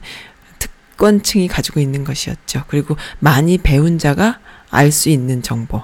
[0.58, 2.64] 특권층이 가지고 있는 것이었죠.
[2.68, 5.78] 그리고 많이 배운 자가 알 수 있는 정보.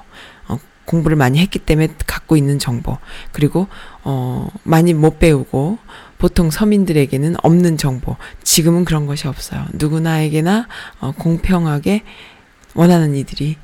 [0.47, 2.99] 어, 공부를 많이 했기 때문에 갖고 있는 정보.
[3.33, 3.69] 그리고
[4.05, 5.79] 어 많이 못 배우고
[6.19, 8.17] 보통 서민들에게는 없는 정보.
[8.43, 9.65] 지금은 그런 것이 없어요.
[9.73, 10.69] 누구나에게나
[11.01, 12.03] 어, 공평하게
[12.75, 13.57] 원하는 이들이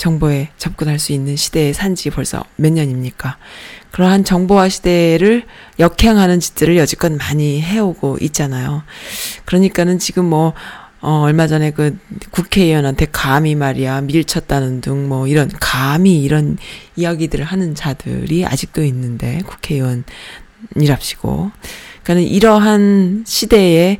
[0.00, 3.36] 정보에 접근할 수 있는 시대에 산 지 벌써 몇 년입니까?
[3.90, 5.44] 그러한 정보화 시대를
[5.78, 8.82] 역행하는 짓들을 여지껏 많이 해오고 있잖아요.
[9.44, 10.54] 그러니까는 지금 뭐,
[11.02, 11.98] 어, 얼마 전에 그
[12.30, 16.56] 국회의원한테 감히 말이야, 밀쳤다는 등 뭐 이런, 감히 이런
[16.96, 21.50] 이야기들을 하는 자들이 아직도 있는데, 국회의원이랍시고.
[22.02, 23.98] 그러니까 이러한 시대에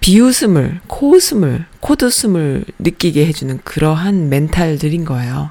[0.00, 5.50] 비웃음을, 코웃음을, 코드숨을 느끼게 해주는 그러한 멘탈들인 거예요.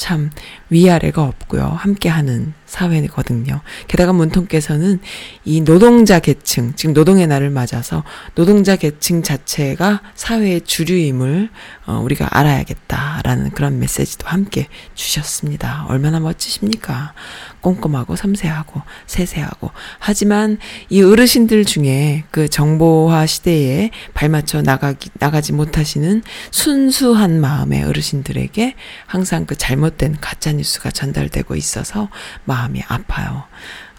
[0.00, 0.30] 참
[0.70, 1.62] 위아래가 없고요.
[1.62, 3.60] 함께하는 사회거든요.
[3.86, 4.98] 게다가 문통께서는
[5.44, 8.02] 이 노동자 계층, 지금 노동의 날을 맞아서
[8.34, 11.50] 노동자 계층 자체가 사회의 주류임을
[11.86, 15.84] 어, 우리가 알아야겠다라는 그런 메시지도 함께 주셨습니다.
[15.88, 17.12] 얼마나 멋지십니까?
[17.60, 27.40] 꼼꼼하고 섬세하고 세세하고 하지만 이 어르신들 중에 그 정보화 시대에 발맞춰 나가기 나가지 못하시는 순수한
[27.40, 28.74] 마음의 어르신들에게
[29.06, 32.08] 항상 그 잘못된 가짜 뉴스가 전달되고 있어서
[32.44, 33.44] 마음이 아파요.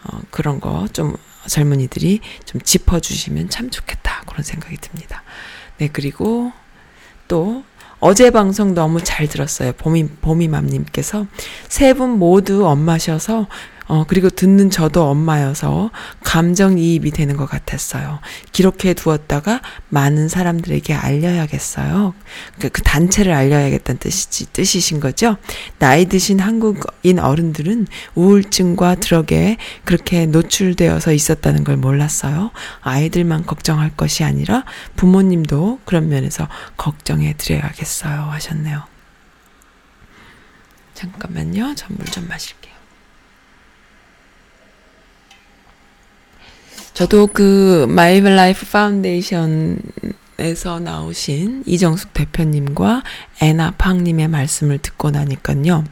[0.03, 1.15] 어, 그런 거 좀
[1.47, 5.23] 젊은이들이 좀 짚어주시면 참 좋겠다 그런 생각이 듭니다.
[5.77, 6.51] 네 그리고
[7.27, 7.63] 또
[8.03, 9.73] 어제 방송 너무 잘 들었어요.
[9.73, 11.27] 봄이, 봄이맘님께서
[11.69, 13.47] 세 분 모두 엄마셔서
[13.91, 15.91] 어, 그리고 듣는 저도 엄마여서
[16.23, 18.21] 감정이입이 되는 것 같았어요.
[18.53, 22.13] 기록해 두었다가 많은 사람들에게 알려야겠어요.
[22.61, 25.35] 그, 그 단체를 알려야겠다는 뜻이지, 뜻이신 거죠?
[25.77, 32.51] 나이 드신 한국인 어른들은 우울증과 드럭에 그렇게 노출되어서 있었다는 걸 몰랐어요.
[32.79, 34.63] 아이들만 걱정할 것이 아니라
[34.95, 38.21] 부모님도 그런 면에서 걱정해 드려야겠어요.
[38.21, 38.83] 하셨네요.
[40.93, 41.75] 잠깐만요.
[41.75, 42.70] 저 물 좀 마실게요.
[46.93, 49.79] 저도 그 마이브 라이프 파운데이션에서
[50.83, 53.03] 나오신 이정숙 대표님과
[53.41, 55.85] 애나 팡님의 말씀을 듣고 나니까요.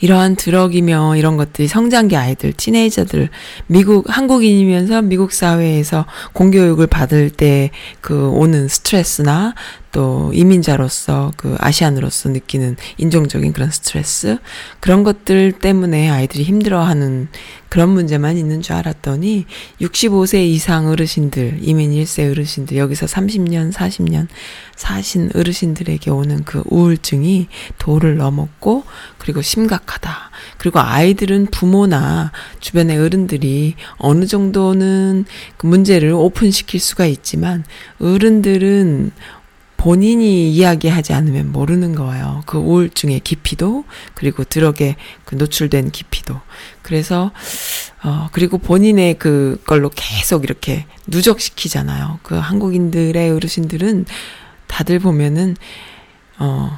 [0.00, 3.30] 이러한 drug이며 이런 것들이 성장기 아이들, teenager들,
[3.66, 9.54] 미국, 한국인이면서 미국 사회에서 공교육을 받을 때 그 오는 스트레스나
[9.98, 14.38] 또 이민자로서 그 아시안으로서 느끼는 인종적인 그런 스트레스
[14.78, 17.26] 그런 것들 때문에 아이들이 힘들어하는
[17.68, 19.46] 그런 문제만 있는 줄 알았더니
[19.80, 24.28] 65세 이상 어르신들 이민 1세 어르신들 여기서 30년 40년
[24.76, 28.84] 사신 어르신들에게 오는 그 우울증이 도를 넘었고
[29.18, 30.30] 그리고 심각하다.
[30.56, 32.30] 그리고 아이들은 부모나
[32.60, 35.24] 주변의 어른들이 어느 정도는
[35.56, 37.64] 그 문제를 오픈시킬 수가 있지만
[38.00, 39.10] 어른들은
[39.78, 42.42] 본인이 이야기하지 않으면 모르는 거예요.
[42.46, 46.38] 그 우울증의 깊이도 그리고 드럭에 그 노출된 깊이도.
[46.82, 47.30] 그래서
[48.02, 52.18] 어 그리고 본인의 그걸로 계속 이렇게 누적시키잖아요.
[52.24, 54.04] 그 한국인들의 어르신들은
[54.66, 55.56] 다들 보면은
[56.38, 56.76] 어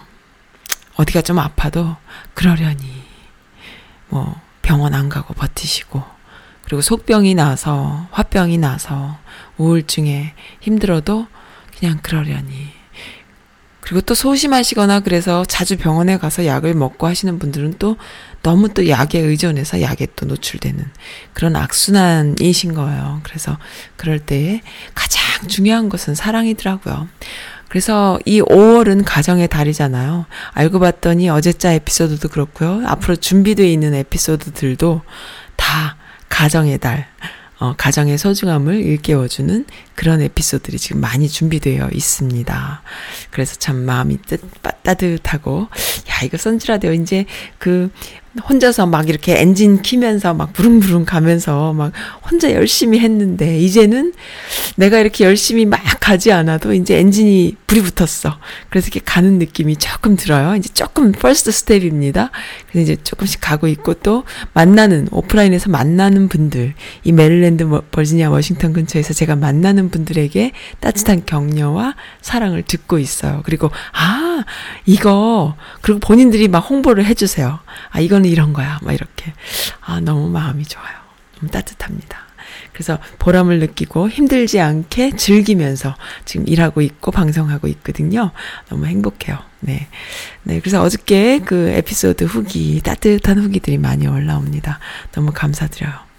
[0.96, 1.96] 어디가 좀 아파도
[2.34, 2.84] 그러려니
[4.10, 6.02] 뭐 병원 안 가고 버티시고
[6.64, 9.16] 그리고 속병이 나서 화병이 나서
[9.56, 11.26] 우울증에 힘들어도
[11.78, 12.79] 그냥 그러려니
[13.90, 17.96] 그리고 또 소심하시거나 그래서 자주 병원에 가서 약을 먹고 하시는 분들은 또
[18.40, 20.84] 너무 또 약에 의존해서 약에 또 노출되는
[21.32, 23.18] 그런 악순환이신 거예요.
[23.24, 23.58] 그래서
[23.96, 24.60] 그럴 때에
[24.94, 27.08] 가장 중요한 것은 사랑이더라고요.
[27.68, 30.26] 그래서 이 5월은 가정의 달이잖아요.
[30.52, 32.84] 알고 봤더니 어제자 에피소드도 그렇고요.
[32.86, 35.02] 앞으로 준비되어 있는 에피소드들도
[35.56, 35.96] 다
[36.28, 37.08] 가정의 달.
[37.58, 39.66] 어, 가정의 소중함을 일깨워주는
[40.00, 42.82] 그런 에피소드들이 지금 많이 준비되어 있습니다.
[43.30, 44.40] 그래서 참 마음이 뜻,
[44.82, 45.68] 따뜻하고,
[46.08, 47.26] 야, 이거 선지라디오 이제
[47.58, 47.90] 그
[48.48, 51.92] 혼자서 막 이렇게 엔진 키면서 막 부릉부릉 가면서 막
[52.30, 54.12] 혼자 열심히 했는데 이제는
[54.76, 58.38] 내가 이렇게 열심히 막 가지 않아도 이제 엔진이 불이 붙었어.
[58.68, 60.54] 그래서 이렇게 가는 느낌이 조금 들어요.
[60.54, 62.30] 이제 조금 first step입니다.
[62.70, 69.12] 그래서 이제 조금씩 가고 있고 또 만나는 오프라인에서 만나는 분들 이 메릴랜드 버지니아 워싱턴 근처에서
[69.12, 73.42] 제가 만나는 분들에게 따뜻한 격려와 사랑을 듣고 있어요.
[73.44, 74.44] 그리고 아
[74.86, 77.58] 이거 그리고 본인들이 막 홍보를 해주세요.
[77.90, 78.78] 아 이거는 이런 거야.
[78.82, 79.32] 막 이렇게
[79.80, 80.94] 아 너무 마음이 좋아요.
[81.38, 82.30] 너무 따뜻합니다.
[82.72, 88.30] 그래서 보람을 느끼고 힘들지 않게 즐기면서 지금 일하고 있고 방송하고 있거든요.
[88.68, 89.38] 너무 행복해요.
[89.60, 89.88] 네.
[90.44, 90.60] 네.
[90.60, 94.78] 그래서 어저께 그 에피소드 후기, 따뜻한 후기들이 많이 올라옵니다.
[95.12, 96.09] 너무 감사드려요.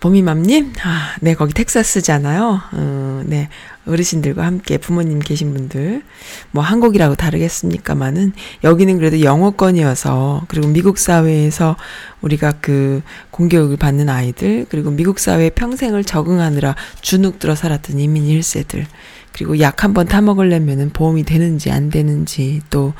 [0.00, 2.60] 보미맘님, 아, 네, 거기 텍사스잖아요.
[2.72, 3.48] 어, 네,
[3.86, 6.02] 어르신들과 함께 부모님 계신 분들,
[6.52, 8.32] 뭐 한국이라고 다르겠습니까마는
[8.62, 11.76] 여기는 그래도 영어권이어서 그리고 미국 사회에서
[12.20, 18.84] 우리가 그 공교육을 받는 아이들 그리고 미국 사회에 평생을 적응하느라 주눅 들어 살았던 이민 1세들
[19.32, 22.92] 그리고 약 한 번 타먹으려면은 보험이 되는지 안 되는지 또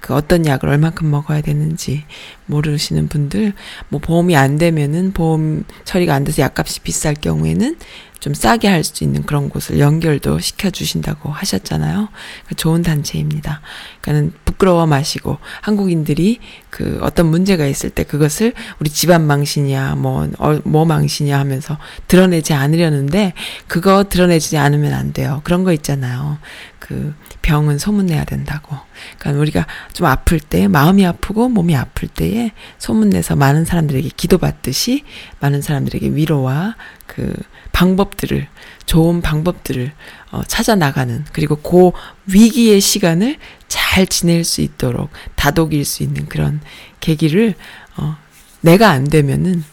[0.00, 2.04] 그 어떤 약을 얼만큼 먹어야 되는지
[2.46, 3.52] 모르시는 분들
[3.88, 7.76] 뭐 보험이 안 되면은 보험 처리가 안 돼서 약값이 비쌀 경우에는
[8.20, 11.92] 좀 싸게 할 수 있는 그런 곳을 연결도 시켜주신다고 하셨잖아요.
[11.92, 13.60] 그러니까 좋은 단체입니다.
[14.00, 16.38] 그러니까는 부끄러워 마시고 한국인들이
[16.70, 21.78] 그 어떤 문제가 있을 때 그것을 우리 집안 망신이야, 뭐, 어, 뭐 망신이야 하면서
[22.08, 23.34] 드러내지 않으려는데
[23.66, 25.40] 그거 드러내지 않으면 안 돼요.
[25.44, 26.38] 그런 거 있잖아요.
[26.84, 28.76] 그 병은 소문내야 된다고.
[29.18, 35.02] 그러니까 우리가 좀 아플 때, 마음이 아프고 몸이 아플 때에 소문내서 많은 사람들에게 기도받듯이
[35.40, 36.76] 많은 사람들에게 위로와
[37.06, 37.32] 그
[37.72, 38.46] 방법들을
[38.84, 39.92] 좋은 방법들을
[40.30, 41.92] 어, 찾아 나가는 그리고 그
[42.26, 46.60] 위기의 시간을 잘 지낼 수 있도록 다독일 수 있는 그런
[47.00, 47.54] 계기를
[47.96, 48.18] 어,
[48.60, 49.64] 내가 안 되면은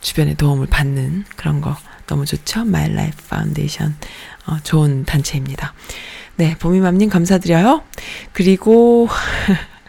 [0.00, 1.76] 주변의 도움을 받는 그런 거
[2.08, 2.62] 너무 좋죠.
[2.62, 3.94] My Life Foundation
[4.46, 5.72] 어, 좋은 단체입니다.
[6.38, 7.82] 네, 보미맘님 감사드려요.
[8.32, 9.08] 그리고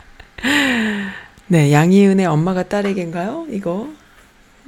[1.45, 3.45] 네, 양희은의 엄마가 딸에게인가요?
[3.51, 3.87] 이거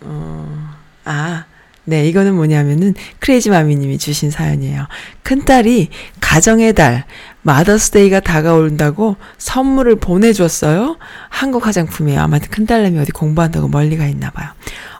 [0.02, 0.70] 어,
[1.06, 1.46] 아
[1.84, 4.86] 네, 이거는 뭐냐면은 크레이지 마미님이 주신 사연이에요.
[5.24, 7.06] 큰딸이 가정의 달
[7.44, 10.98] 마더스데이가 다가온다고 선물을 보내줬어요.
[11.30, 12.22] 한국 화장품이에요.
[12.22, 14.50] 아마 큰딸내미 어디 공부한다고 멀리 가 있나 봐요.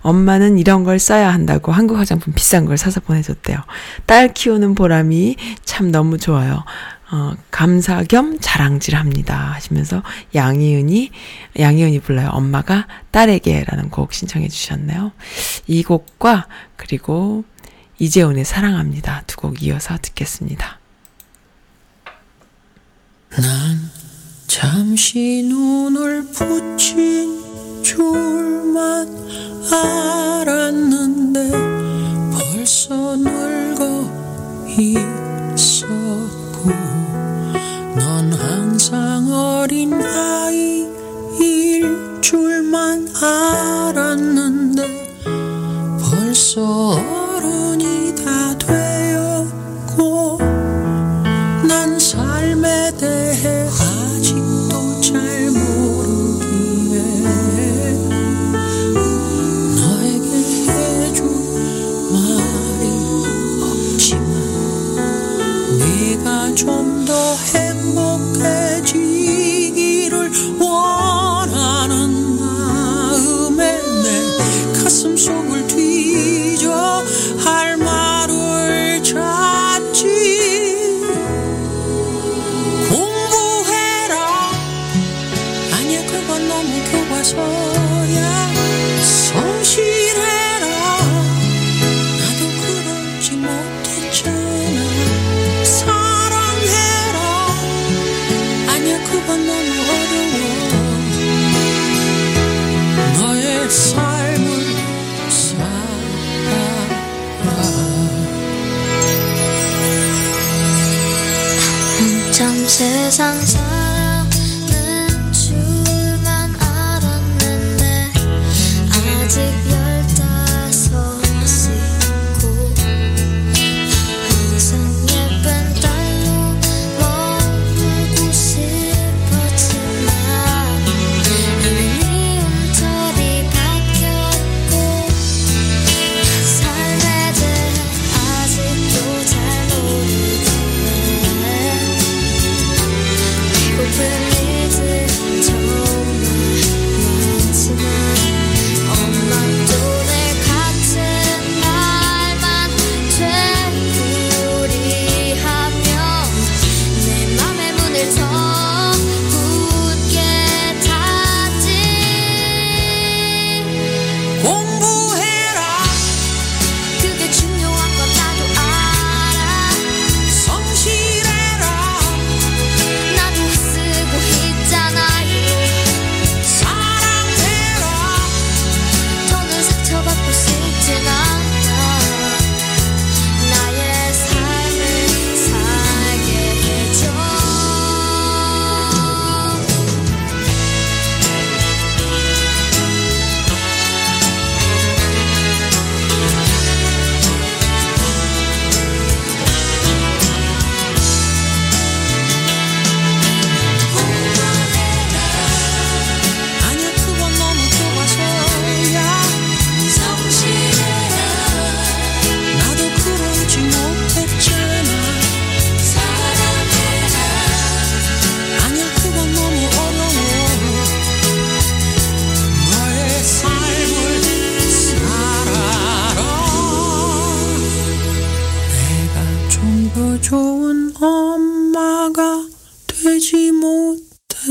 [0.02, 3.58] 엄마는 이런 걸 써야 한다고 한국 화장품 비싼 걸 사서 보내줬대요.
[4.08, 6.64] 딸 키우는 보람이 참 너무 좋아요.
[7.12, 9.52] 어, 감사 겸 자랑질 합니다.
[9.54, 10.02] 하시면서
[10.34, 11.12] 양희은이,
[11.60, 12.30] 양희은이 불러요.
[12.30, 15.12] 엄마가 딸에게 라는 곡 신청해 주셨네요.
[15.68, 17.44] 이 곡과 그리고
[18.00, 19.24] 이재훈의 사랑합니다.
[19.28, 20.81] 두 곡 이어서 듣겠습니다.
[23.38, 23.90] 난
[24.46, 29.08] 잠시 눈을 붙인 줄만
[29.72, 31.52] 알았는데
[32.34, 34.12] 벌써 늙어
[35.46, 36.72] 있었고
[37.96, 41.00] 넌 항상 어린 아이일
[42.20, 44.84] 줄만 알았는데
[46.02, 47.21] 벌써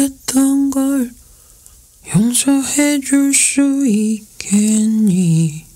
[0.01, 1.11] 했던 걸
[2.15, 5.67] 용서해 줄 수 있겠니?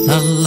[0.06, 0.42] 난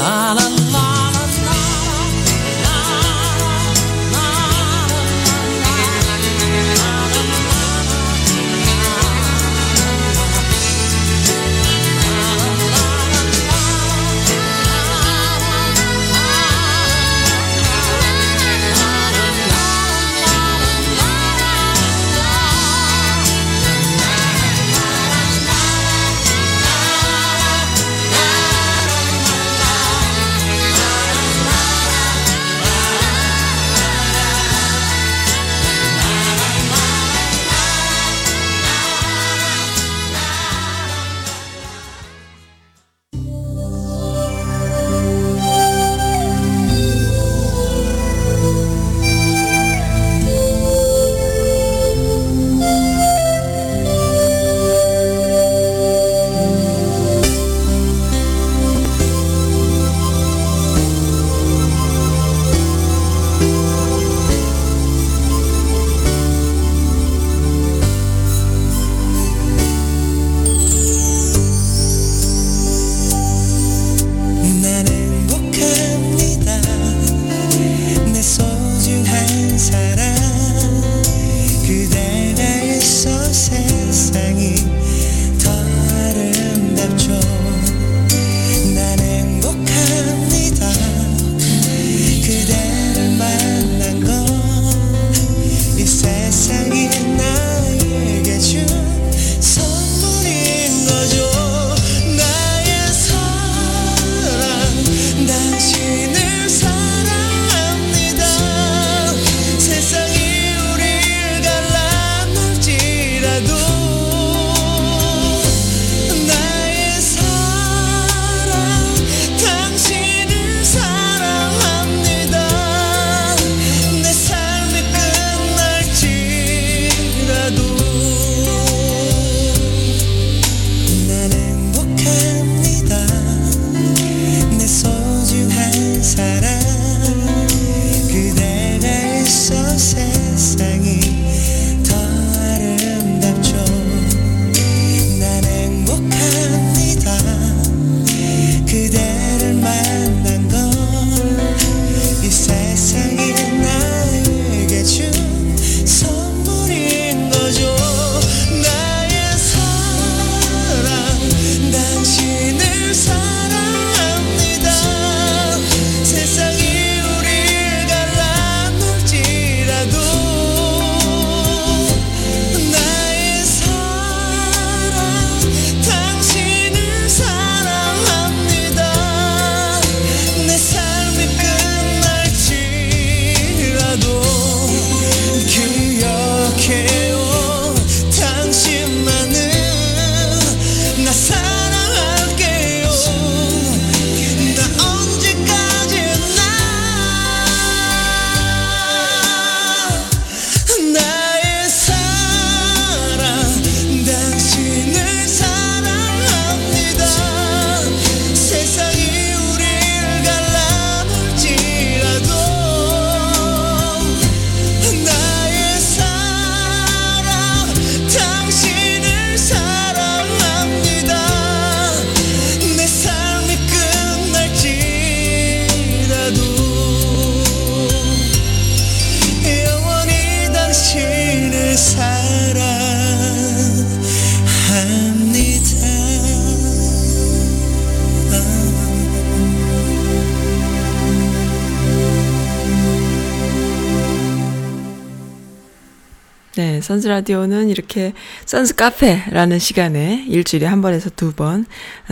[247.05, 248.13] 선스 라디오는 이렇게
[248.45, 251.65] 선스 카페라는 시간에 일주일에 한 번에서 두 번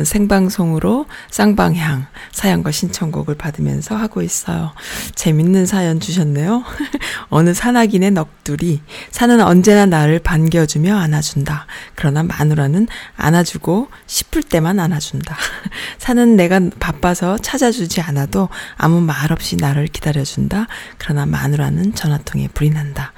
[0.04, 4.74] 생방송으로 쌍방향 사연과 신청곡을 받으면서 하고 있어요.
[5.16, 6.64] 재밌는 사연 주셨네요.
[7.30, 8.82] 어느 산악인의 넋두리.
[9.12, 11.66] 산은 언제나 나를 반겨주며 안아준다.
[11.96, 15.36] 그러나 마누라는 안아주고 싶을 때만 안아준다.
[15.98, 20.68] 산은 내가 바빠서 찾아주지 않아도 아무 말 없이 나를 기다려준다.
[20.98, 23.14] 그러나 마누라는 전화통에 불이 난다.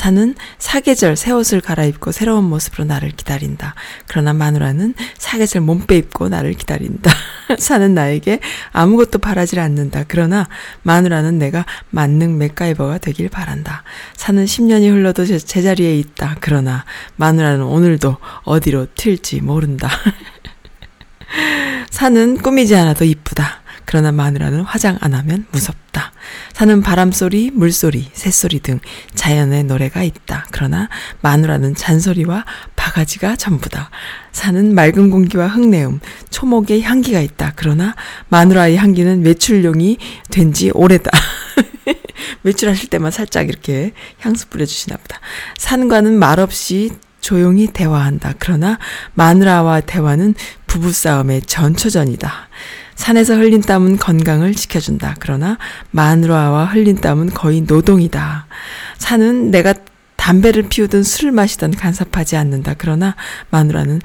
[0.00, 3.74] 산은 사계절 새 옷을 갈아입고 새로운 모습으로 나를 기다린다.
[4.06, 7.12] 그러나 마누라는 사계절 몸빼 입고 나를 기다린다.
[7.58, 8.40] 산은 나에게
[8.72, 10.04] 아무것도 바라질 않는다.
[10.08, 10.48] 그러나
[10.84, 13.82] 마누라는 내가 만능 맥가이버가 되길 바란다.
[14.16, 16.38] 산은 10년이 흘러도 제, 제자리에 있다.
[16.40, 16.86] 그러나
[17.16, 19.90] 마누라는 오늘도 어디로 튈지 모른다.
[21.90, 23.60] 산은 꾸미지 않아도 이쁘다.
[23.90, 26.12] 그러나 마누라는 화장 안 하면 무섭다.
[26.52, 28.78] 산은 바람소리, 물소리, 새소리 등
[29.16, 30.46] 자연의 노래가 있다.
[30.52, 30.88] 그러나
[31.22, 32.44] 마누라는 잔소리와
[32.76, 33.90] 바가지가 전부다.
[34.30, 35.98] 산은 맑은 공기와 흙내음,
[36.30, 37.54] 초목의 향기가 있다.
[37.56, 37.96] 그러나
[38.28, 39.98] 마누라의 향기는 외출용이
[40.30, 41.10] 된 지 오래다.
[42.44, 45.18] 외출하실 때만 살짝 이렇게 향수 뿌려주시나 보다.
[45.58, 48.34] 산과는 말없이 조용히 대화한다.
[48.38, 48.78] 그러나
[49.14, 50.36] 마누라와 대화는
[50.68, 52.48] 부부싸움의 전초전이다.
[53.00, 55.16] 산에서 흘린 땀은 건강을 지켜준다.
[55.20, 55.56] 그러나
[55.90, 58.46] 마누라와 흘린 땀은 거의 노동이다.
[58.98, 59.72] 산은 내가
[60.16, 62.74] 담배를 피우든 술을 마시든 간섭하지 않는다.
[62.76, 63.16] 그러나
[63.48, 64.00] 마누라는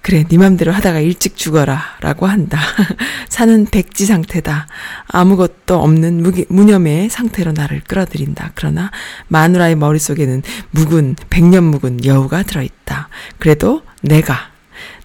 [0.00, 1.82] 그래, 네 맘대로 하다가 일찍 죽어라.
[2.00, 2.58] 라고 한다.
[3.28, 4.68] 산은 백지 상태다.
[5.08, 8.52] 아무것도 없는 무기, 무념의 상태로 나를 끌어들인다.
[8.54, 8.92] 그러나
[9.26, 13.08] 마누라의 머릿속에는 묵은, 백년 묵은 여우가 들어있다.
[13.38, 14.49] 그래도 내가,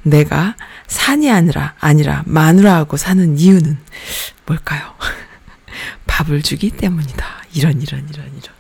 [0.06, 0.56] 내가
[0.88, 3.78] 산이 아니라, 아니라 마누라하고 사는 이유는
[4.46, 4.94] 뭘까요?
[6.06, 7.26] 밥을 주기 때문이다.
[7.54, 8.56] 이런, 이런, 이런, 이런.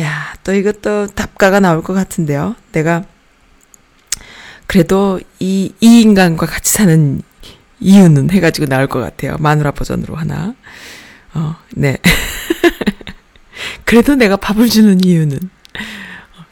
[0.00, 2.56] 야, 또 이것도 답가가 나올 것 같은데요.
[2.72, 3.04] 내가
[4.66, 7.20] 그래도 이, 이 인간과 같이 사는
[7.80, 9.36] 이유는 해가지고 나올 것 같아요.
[9.38, 10.54] 마누라 버전으로 하나.
[11.34, 11.98] 어, 네.
[13.84, 15.38] 그래도 내가 밥을 주는 이유는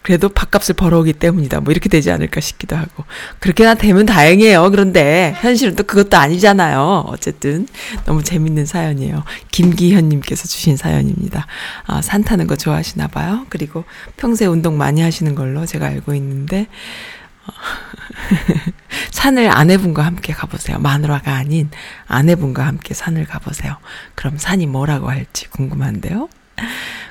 [0.08, 1.60] 그래도 밥값을 벌어오기 때문이다.
[1.60, 3.04] 뭐 이렇게 되지 않을까 싶기도 하고.
[3.40, 4.70] 그렇게나 되면 다행이에요.
[4.70, 7.04] 그런데 현실은 또 그것도 아니잖아요.
[7.08, 7.68] 어쨌든
[8.06, 9.22] 너무 재밌는 사연이에요.
[9.50, 11.46] 김기현님께서 주신 사연입니다.
[11.84, 13.44] 아, 산 타는 거 좋아하시나 봐요.
[13.50, 13.84] 그리고
[14.16, 16.68] 평소에 운동 많이 하시는 걸로 제가 알고 있는데
[17.46, 17.52] 어,
[19.12, 20.78] 산을 아내분과 함께 가보세요.
[20.78, 21.68] 마누라가 아닌
[22.06, 23.76] 아내분과 함께 산을 가보세요.
[24.14, 26.30] 그럼 산이 뭐라고 할지 궁금한데요.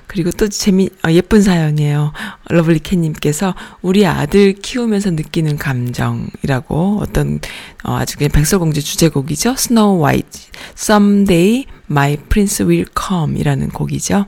[0.07, 2.13] 그리고 또 재미, 어, 예쁜 사연이에요.
[2.49, 7.39] 러블리 캣님께서 우리 아들 키우면서 느끼는 감정이라고 어떤,
[7.83, 9.55] 어, 아주 그냥 백설공주 주제곡이죠.
[9.55, 10.39] Snow White.
[10.77, 14.25] Someday my prince will come 이라는 곡이죠.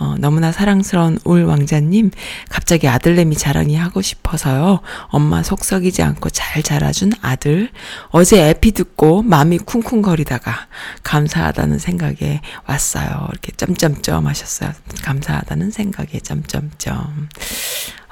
[0.00, 2.10] 어, 너무나 사랑스러운 울 왕자님,
[2.48, 4.80] 갑자기 아들내미 자랑이 하고 싶어서요.
[5.08, 7.68] 엄마 속 썩이지 않고 잘 자라준 아들.
[8.08, 10.68] 어제 에피 듣고 마음이 쿵쿵거리다가
[11.02, 13.28] 감사하다는 생각에 왔어요.
[13.30, 14.72] 이렇게 점점점 하셨어요.
[15.02, 17.28] 감사하다는 생각에 점점점.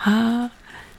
[0.05, 0.51] 아,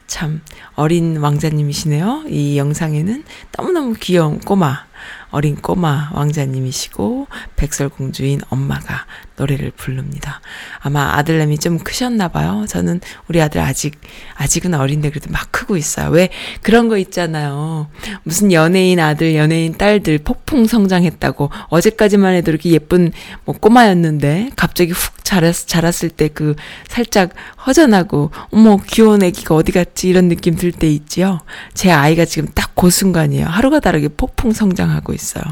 [0.07, 0.41] 참,
[0.73, 2.23] 어린 왕자님이시네요.
[2.29, 3.23] 이 영상에는
[3.55, 4.85] 너무너무 귀여운 꼬마,
[5.29, 9.05] 어린 꼬마 왕자님이시고, 백설공주인 엄마가
[9.39, 10.41] 노래를 부릅니다.
[10.79, 12.65] 아마 아들내미 좀 크셨나 봐요.
[12.67, 13.99] 저는 우리 아들 아직,
[14.35, 16.09] 아직은 어린데 그래도 막 크고 있어요.
[16.09, 16.29] 왜
[16.61, 17.89] 그런 거 있잖아요.
[18.23, 23.11] 무슨 연예인 아들, 연예인 딸들 폭풍 성장했다고 어제까지만 해도 이렇게 예쁜
[23.45, 26.55] 뭐 꼬마였는데 갑자기 훅 자랐, 자랐을 때 그
[26.87, 27.31] 살짝
[27.65, 31.39] 허전하고 어머 귀여운 애기가 어디 갔지 이런 느낌 들 때 있지요.
[31.73, 33.45] 제 아이가 지금 딱 그 순간이에요.
[33.45, 35.43] 하루가 다르게 폭풍 성장하고 있어요.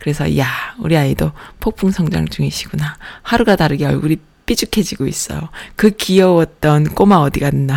[0.00, 0.48] 그래서 야
[0.78, 1.30] 우리 아이도
[1.60, 2.96] 폭풍 성장 중이시구나.
[3.22, 5.48] 하루가 다르게 얼굴이 삐죽해지고 있어요.
[5.76, 7.76] 그 귀여웠던 꼬마 어디 갔나.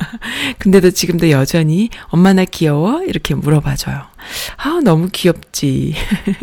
[0.58, 3.02] 근데도 지금도 여전히 엄마 나 귀여워?
[3.02, 4.02] 이렇게 물어봐줘요.
[4.56, 5.94] 아, 너무 귀엽지.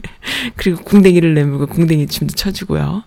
[0.56, 3.04] 그리고 궁뎅이를 내밀고 궁뎅이 춤도 춰주고요.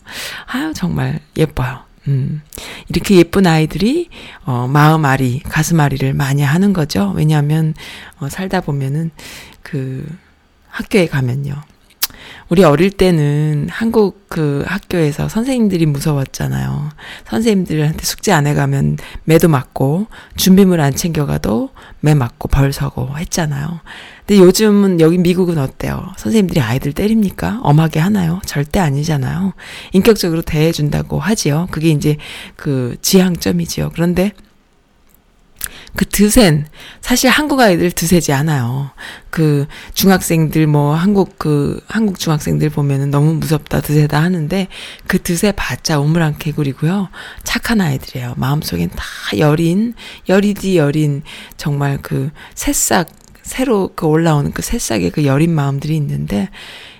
[0.46, 1.80] 아유, 정말 예뻐요.
[2.08, 2.42] 음,
[2.88, 4.08] 이렇게 예쁜 아이들이,
[4.44, 7.12] 어, 마음 아리, 가슴 아리를 많이 하는 거죠.
[7.14, 7.74] 왜냐하면,
[8.18, 9.10] 어, 살다 보면은,
[9.62, 10.06] 그,
[10.68, 11.54] 학교에 가면요.
[12.48, 16.90] 우리 어릴 때는 한국 그 학교에서 선생님들이 무서웠잖아요.
[17.26, 21.70] 선생님들한테 숙제 안 해가면 매도 맞고, 준비물 안 챙겨가도
[22.00, 23.80] 매 맞고 벌 서고 했잖아요.
[24.26, 26.12] 근데 요즘은 여기 미국은 어때요?
[26.16, 27.60] 선생님들이 아이들 때립니까?
[27.62, 28.40] 엄하게 하나요?
[28.44, 29.54] 절대 아니잖아요.
[29.92, 31.68] 인격적으로 대해준다고 하지요.
[31.70, 32.16] 그게 이제
[32.56, 33.90] 그 지향점이지요.
[33.94, 34.32] 그런데
[35.96, 36.66] 그 드센
[37.00, 38.90] 사실 한국 아이들 드세지 않아요.
[39.30, 44.66] 그 중학생들 뭐 한국 그 한국 중학생들 보면은 너무 무섭다 드세다 하는데
[45.06, 47.08] 그 드세 봤자 우물안 개구리고요.
[47.44, 48.34] 착한 아이들이에요.
[48.36, 49.04] 마음속엔 다
[49.38, 49.94] 여린
[50.28, 51.22] 여리디 여린
[51.56, 53.08] 정말 그 새싹
[53.42, 56.48] 새로 그 올라오는 그 새싹의 그 여린 마음들이 있는데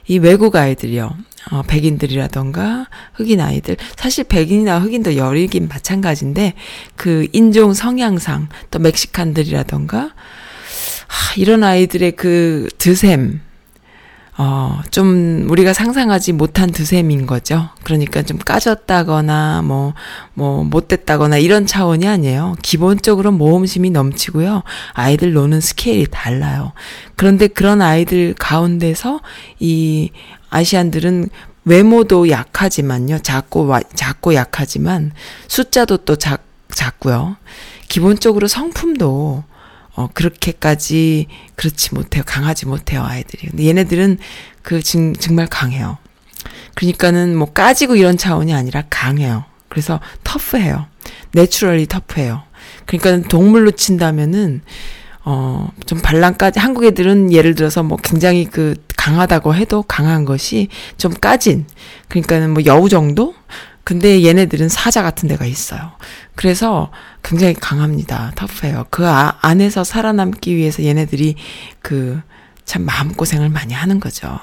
[0.07, 1.17] 이 외국 아이들이요.
[1.51, 3.77] 어, 백인들이라던가 흑인 아이들.
[3.97, 6.55] 사실 백인이나 흑인도 여리긴 마찬가지인데
[6.97, 9.99] 그 인종 성향상 또 멕시칸들이라던가
[11.07, 13.41] 하, 이런 아이들의 그 드셈
[14.37, 17.69] 어, 좀 우리가 상상하지 못한 드셈인 거죠.
[17.85, 19.95] 그러니까 좀 까졌다거나 뭐,
[20.35, 22.57] 뭐, 못됐다거나 이런 차원이 아니에요.
[22.61, 24.65] 기본적으로 모험심이 넘치고요.
[24.93, 26.73] 아이들 노는 스케일이 달라요.
[27.15, 29.21] 그런데 그런 아이들 가운데서
[29.61, 30.11] 이
[30.51, 31.29] 아시안들은
[31.65, 33.21] 외모도 약하지만요.
[33.21, 35.13] 작고, 와- 작고 약하지만
[35.47, 37.37] 숫자도 또 작, 작고요.
[37.89, 39.45] 기본적으로 성품도
[39.95, 42.23] 어, 그렇게까지 그렇지 못해요.
[42.27, 43.49] 강하지 못해요, 아이들이.
[43.49, 44.19] 근데 얘네들은
[44.63, 45.99] 그 정, 정말 강해요.
[46.75, 49.45] 그러니까는 뭐 까지고 이런 차원이 아니라 강해요.
[49.69, 50.87] 그래서 터프해요.
[51.33, 52.43] 내추럴리 터프해요.
[52.87, 54.63] 그러니까 동물로 친다면은
[55.27, 60.69] 어, 좀 반란까지, 한국 애들은 예를 들어서 뭐 굉장히 그 강하다고 해도 강한 것이
[60.99, 61.67] 좀 까진,
[62.09, 63.35] 그러니까는 뭐 여우 정도?
[63.85, 65.93] 근데 얘네들은 사자 같은 데가 있어요.
[66.35, 66.91] 그래서
[67.23, 68.33] 굉장히 강합니다.
[68.35, 68.87] 터프해요.
[68.91, 71.37] 그 아, 안에서 살아남기 위해서 얘네들이
[71.81, 72.23] 그
[72.65, 74.39] 참 마음고생을 많이 하는 거죠.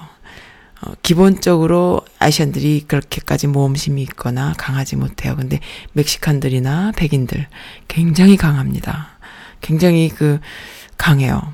[0.82, 5.36] 어, 기본적으로 아시안들이 그렇게까지 모험심이 있거나 강하지 못해요.
[5.36, 5.60] 근데
[5.94, 7.48] 멕시칸들이나 백인들
[7.88, 9.20] 굉장히 강합니다.
[9.62, 10.40] 굉장히 그
[10.98, 11.54] 강해요.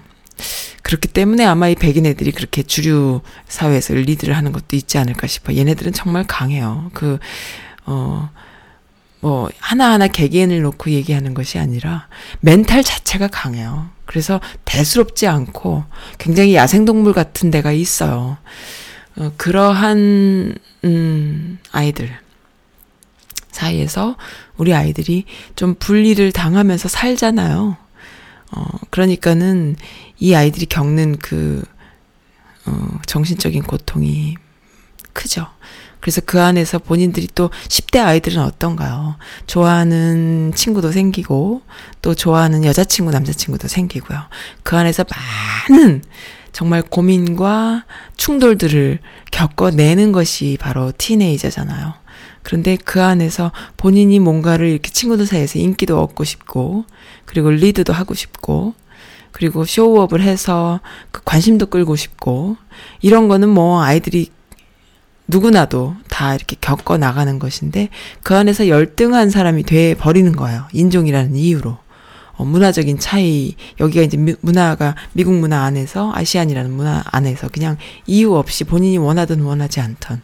[0.84, 5.54] 그렇기 때문에 아마 이 백인 애들이 그렇게 주류 사회에서 리드를 하는 것도 있지 않을까 싶어.
[5.54, 6.90] 요 얘네들은 정말 강해요.
[6.94, 7.20] 그,
[7.86, 8.30] 어,
[9.28, 12.08] 뭐, 하나하나 개개인을 놓고 얘기하는 것이 아니라
[12.40, 13.90] 멘탈 자체가 강해요.
[14.06, 15.84] 그래서 대수롭지 않고
[16.18, 18.38] 굉장히 야생동물 같은 데가 있어요.
[19.18, 20.56] 어, 그러한,
[20.86, 22.10] 음, 아이들
[23.52, 24.16] 사이에서
[24.56, 25.26] 우리 아이들이
[25.58, 27.76] 좀 분리를 당하면서 살잖아요.
[28.52, 29.76] 어, 그러니까는
[30.20, 31.66] 이 아이들이 겪는 그,
[32.66, 34.36] 어, 정신적인 고통이
[35.12, 35.48] 크죠.
[36.00, 39.16] 그래서 그 안에서 본인들이 또 10대 아이들은 어떤가요?
[39.48, 41.62] 좋아하는 친구도 생기고,
[42.02, 44.20] 또 좋아하는 여자친구, 남자친구도 생기고요.
[44.64, 45.06] 그 안에서
[45.70, 46.04] 많은
[46.52, 47.86] 정말 고민과
[48.16, 49.00] 충돌들을
[49.32, 51.94] 겪어내는 것이 바로 티네이저잖아요.
[52.44, 56.86] 그런데 그 안에서 본인이 뭔가를 이렇게 친구들 사이에서 인기도 얻고 싶고,
[57.26, 58.74] 그리고 리드도 하고 싶고,
[59.32, 60.80] 그리고 쇼업을 해서
[61.12, 62.56] 그 관심도 끌고 싶고,
[63.02, 64.32] 이런 거는 뭐 아이들이
[65.28, 67.90] 누구나도 다 이렇게 겪어 나가는 것인데,
[68.24, 70.68] 그 안에서 열등한 사람이 돼 버리는 거예요.
[70.74, 71.78] 인종이라는 이유로.
[72.38, 78.36] 어, 문화적인 차이, 여기가 이제 미- 문화가 미국 문화 안에서, 아시안이라는 문화 안에서 그냥 이유
[78.36, 80.22] 없이 본인이 원하든 원하지 않던.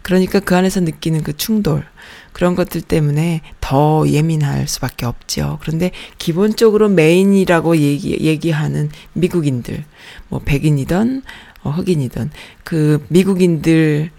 [0.00, 1.84] 그러니까 그 안에서 느끼는 그 충돌,
[2.32, 5.58] 그런 것들 때문에 더 예민할 수밖에 없죠.
[5.60, 9.84] 그런데 기본적으로 메인이라고 얘기, 얘기하는 미국인들,
[10.28, 11.22] 뭐 백인이든,
[11.62, 12.30] 어, 흑인이든,
[12.64, 14.10] 그 미국인들이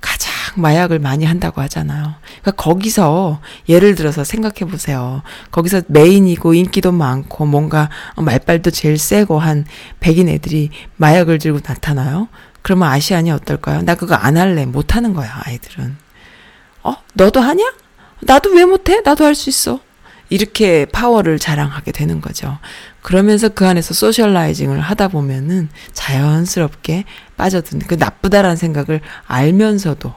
[0.00, 2.14] 가장 마약을 많이 한다고 하잖아요.
[2.42, 5.22] 그러니까 거기서 예를 들어서 생각해 보세요.
[5.50, 9.64] 거기서 메인이고 인기도 많고 뭔가 말빨도 제일 세고 한
[10.00, 12.28] 백인 애들이 마약을 들고 나타나요.
[12.62, 13.82] 그러면 아시안이 어떨까요?
[13.82, 14.64] 나 그거 안 할래.
[14.66, 15.96] 못 하는 거야, 아이들은.
[16.82, 16.94] 어?
[17.14, 17.72] 너도 하냐?
[18.20, 19.00] 나도 왜 못해?
[19.04, 19.80] 나도 할 수 있어.
[20.30, 22.58] 이렇게 파워를 자랑하게 되는 거죠.
[23.02, 27.04] 그러면서 그 안에서 소셜라이징을 하다 보면은 자연스럽게
[27.36, 30.12] 빠져드는 그 나쁘다라는 생각을 알면서도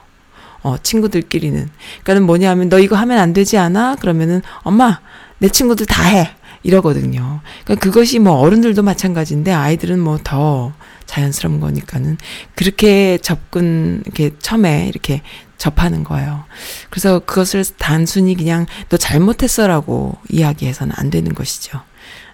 [0.62, 1.68] 어 친구들끼리는
[2.02, 3.96] 그러니까는 뭐냐면 너 이거 하면 안 되지 않아?
[3.96, 5.00] 그러면은 엄마
[5.38, 6.34] 내 친구들 다 해.
[6.64, 7.40] 이러거든요.
[7.64, 10.72] 그러니까 그것이 뭐 어른들도 마찬가지인데 아이들은 뭐 더
[11.08, 12.18] 자연스러운 거니까는
[12.54, 15.22] 그렇게 접근 이렇게 처음에 이렇게
[15.56, 16.44] 접하는 거예요.
[16.90, 21.80] 그래서 그것을 단순히 그냥 너 잘못했어라고 이야기해서는 안 되는 것이죠.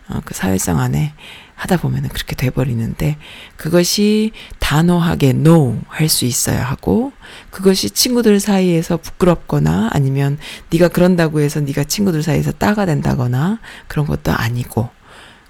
[0.08, 1.14] 어, 그 사회성 안에
[1.54, 3.16] 하다 보면은 그렇게 돼버리는데
[3.56, 7.12] 그것이 단호하게 no 할 수 있어야 하고
[7.50, 10.38] 그것이 친구들 사이에서 부끄럽거나 아니면
[10.70, 14.88] 네가 그런다고 해서 네가 친구들 사이에서 따가 된다거나 그런 것도 아니고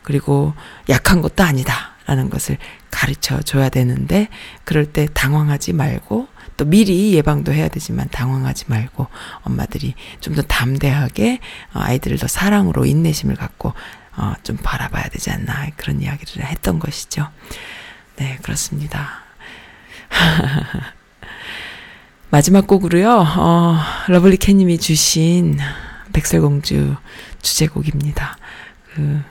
[0.02, 0.52] 그리고
[0.88, 2.58] 약한 것도 아니다라는 것을
[2.90, 4.28] 가르쳐 줘야 되는데
[4.64, 9.08] 그럴 때 당황하지 말고 또 미리 예방도 해야 되지만 당황하지 말고
[9.42, 11.40] 엄마들이 좀 더 담대하게
[11.74, 13.72] 어, 아이들을 더 사랑으로 인내심을 갖고
[14.16, 17.28] 어, 좀 바라봐야 되지 않나 그런 이야기를 했던 것이죠.
[18.16, 19.22] 네, 그렇습니다.
[22.30, 25.58] 마지막 곡으로요, 어, 러블리 캣님이 주신
[26.12, 26.96] 백설공주
[27.42, 28.36] 주제곡입니다.
[28.94, 29.22] 그,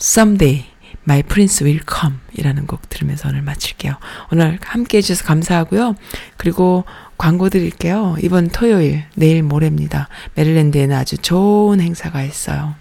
[0.00, 0.66] Someday,
[1.06, 3.94] My Prince Will Come 이라는 곡 들으면서 오늘 마칠게요.
[4.32, 5.94] 오늘 함께 해주셔서 감사하고요.
[6.36, 6.84] 그리고
[7.18, 8.16] 광고 드릴게요.
[8.22, 10.08] 이번 토요일, 내일 모레입니다.
[10.34, 12.74] 메릴랜드에는 아주 좋은 행사가 있어요.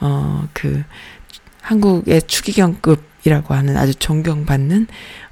[0.00, 0.82] 어, 그,
[1.62, 4.86] 한국의 추기경급이라고 하는 아주 존경받는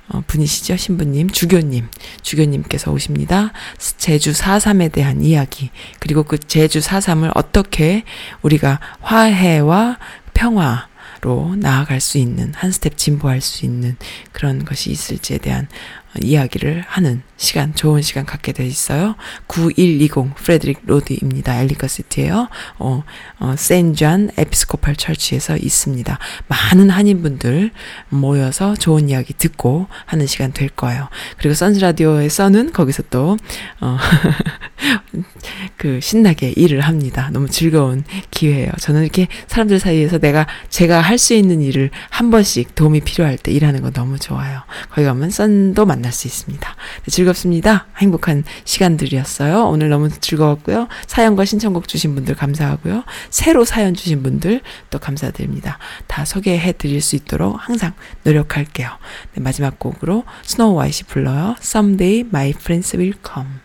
[0.09, 0.77] 어, 분이시죠.
[0.77, 1.89] 신부님, 주교님,
[2.23, 3.53] 주교님께서 오십니다.
[3.79, 8.05] 제주 4.3에 대한 이야기, 그리고 그 제주 4.3을 어떻게
[8.43, 9.99] 우리가 화해와
[10.35, 10.89] 평화,
[11.25, 13.97] 로 나아갈 수 있는 한 스텝 진보할 수 있는
[14.33, 15.69] 그런 것이 있을지에 대한
[16.04, 19.17] 어, 이야기를 하는 시간 좋은 시간 갖게 돼 있어요.
[19.49, 21.61] 9120 Frederick Road입니다.
[21.61, 22.49] Ellicott City에요.
[22.79, 23.03] 어,
[23.41, 26.19] 어 Saint John Episcopal Church에서 있습니다.
[26.47, 27.73] 많은 한인분들
[28.11, 31.09] 모여서 좋은 이야기 듣고 하는 시간 될 거예요.
[31.39, 33.37] 그리고 선즈 라디오에서는 거기서 또
[33.81, 33.99] 어,
[35.77, 37.31] 그 신나게 일을 합니다.
[37.33, 38.71] 너무 즐거운 기회예요.
[38.79, 43.51] 저는 이렇게 사람들 사이에서 내가 제가 할 수 있는 일을 한 번씩 도움이 필요할 때
[43.51, 44.61] 일하는 거 너무 좋아요.
[44.91, 46.77] 거기 가면 썬도 만날 수 있습니다.
[47.05, 47.87] 네, 즐겁습니다.
[47.99, 49.67] 행복한 시간들이었어요.
[49.67, 50.89] 오늘 너무 즐거웠고요.
[51.07, 53.05] 사연과 신청곡 주신 분들 감사하고요.
[53.31, 55.79] 새로 사연 주신 분들 또 감사드립니다.
[56.07, 57.93] 다 소개해 드릴 수 있도록 항상
[58.23, 58.91] 노력할게요.
[59.35, 61.57] 네, 마지막 곡으로 스노우 화이트 불러요.
[61.61, 63.64] Someday my friends will come.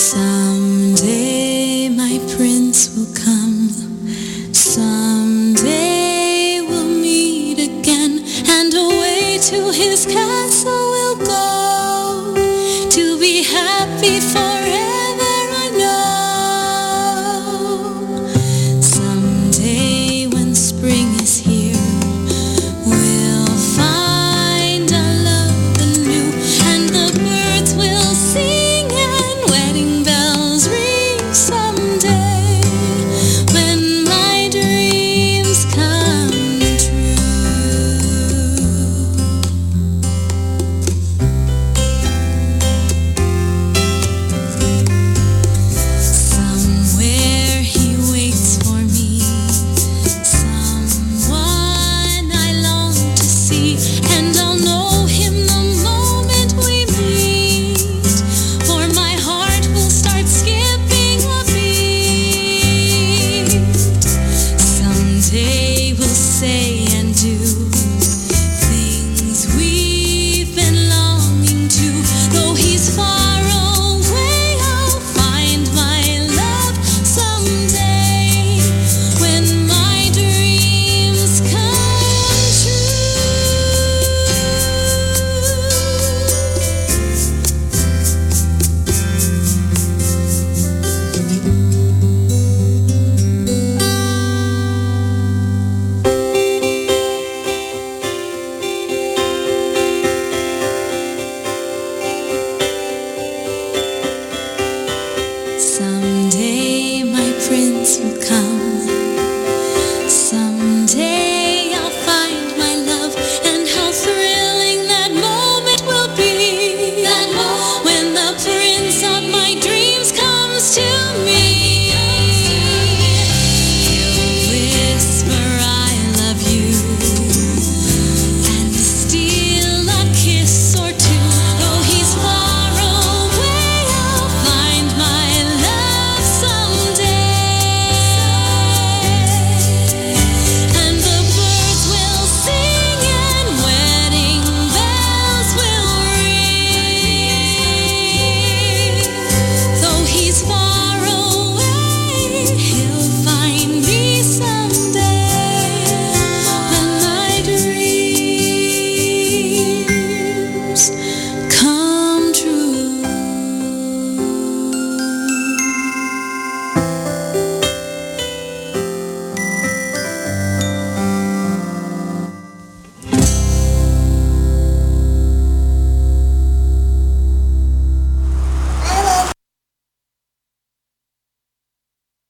[0.00, 3.68] Someday my prince will come.
[4.54, 5.82] Someday
[6.66, 10.39] we'll meet again, and away to his castle.